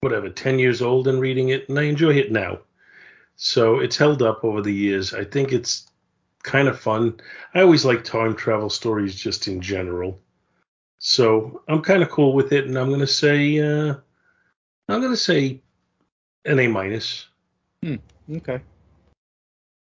[0.00, 2.60] whatever ten years old and reading it, and I enjoy it now.
[3.36, 5.12] So it's held up over the years.
[5.12, 5.88] I think it's
[6.42, 7.20] kind of fun.
[7.54, 10.20] I always like time travel stories just in general.
[11.08, 13.94] So I'm kind of cool with it, and I'm gonna say uh,
[14.88, 15.60] I'm gonna say
[16.44, 17.28] an A minus.
[18.28, 18.60] Okay.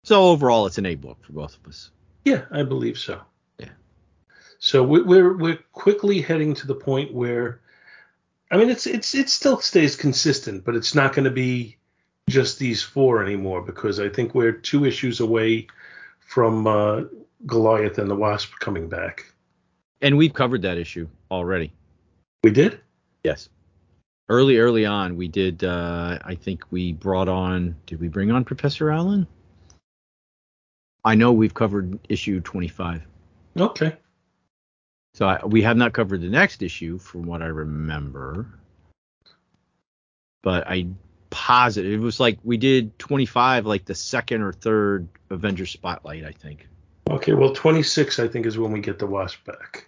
[0.04, 1.92] So overall, it's an A book for both of us.
[2.26, 3.22] Yeah, I believe so.
[3.58, 3.70] Yeah.
[4.60, 7.62] So we- we're we're quickly heading to the point where,
[8.52, 11.78] I mean, it's it's it still stays consistent, but it's not going to be
[12.30, 15.68] just these four anymore because I think we're two issues away
[16.20, 17.04] from uh,
[17.46, 19.33] Goliath and the Wasp coming back.
[20.02, 21.74] And we've covered that issue already.
[22.44, 22.80] We did.
[23.24, 23.50] Yes.
[24.30, 25.64] Early, early on, we did.
[25.64, 27.76] Uh, I think we brought on.
[27.86, 29.28] Did we bring on Professor Allen?
[31.06, 33.04] I know we've covered issue 25.
[33.58, 33.96] Okay.
[35.14, 38.48] So I, we have not covered the next issue, from what I remember.
[40.42, 40.88] But I
[41.30, 46.32] positive it was like we did 25, like the second or third Avenger Spotlight, I
[46.32, 46.68] think.
[47.14, 47.34] Okay.
[47.34, 49.88] Well, 26 I think is when we get the Wasp back.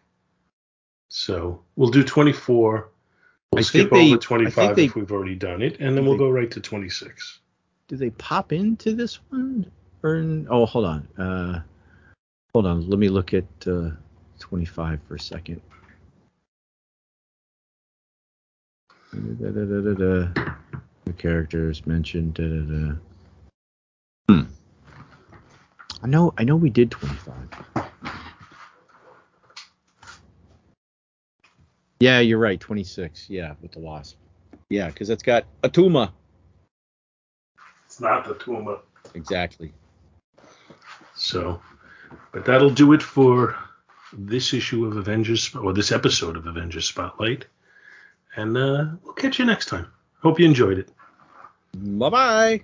[1.09, 2.89] So we'll do 24.
[3.51, 5.79] We'll I skip think they- over I 25 think they- if we've already done it,
[5.79, 7.39] and then we'll go right to 26.
[7.87, 9.69] Do they pop into this one?
[10.03, 10.47] Earn.
[10.49, 11.07] Oh, hold on.
[11.17, 11.61] Uh,
[12.53, 12.87] hold on.
[12.89, 13.91] Let me look at uh,
[14.39, 15.61] 25 for a second.
[19.13, 20.53] Da, da, da, da, da.
[21.05, 22.33] The characters mentioned.
[22.35, 22.95] Da, da, da.
[24.29, 24.49] Hmm.
[26.05, 26.35] I know.
[26.37, 27.33] I know we did 25.
[31.99, 32.59] Yeah, you're right.
[32.59, 33.27] 26.
[33.27, 34.15] Yeah, with the Wasp.
[34.69, 36.11] Yeah, because that's got Attuma.
[37.87, 38.81] It's not the Tuma.
[39.15, 39.73] Exactly.
[41.15, 41.59] So,
[42.31, 43.55] but that'll do it for
[44.13, 47.47] this issue of Avengers, or this episode of Avengers Spotlight.
[48.35, 49.87] And uh, we'll catch you next time.
[50.21, 50.91] Hope you enjoyed it.
[51.73, 52.63] Bye bye.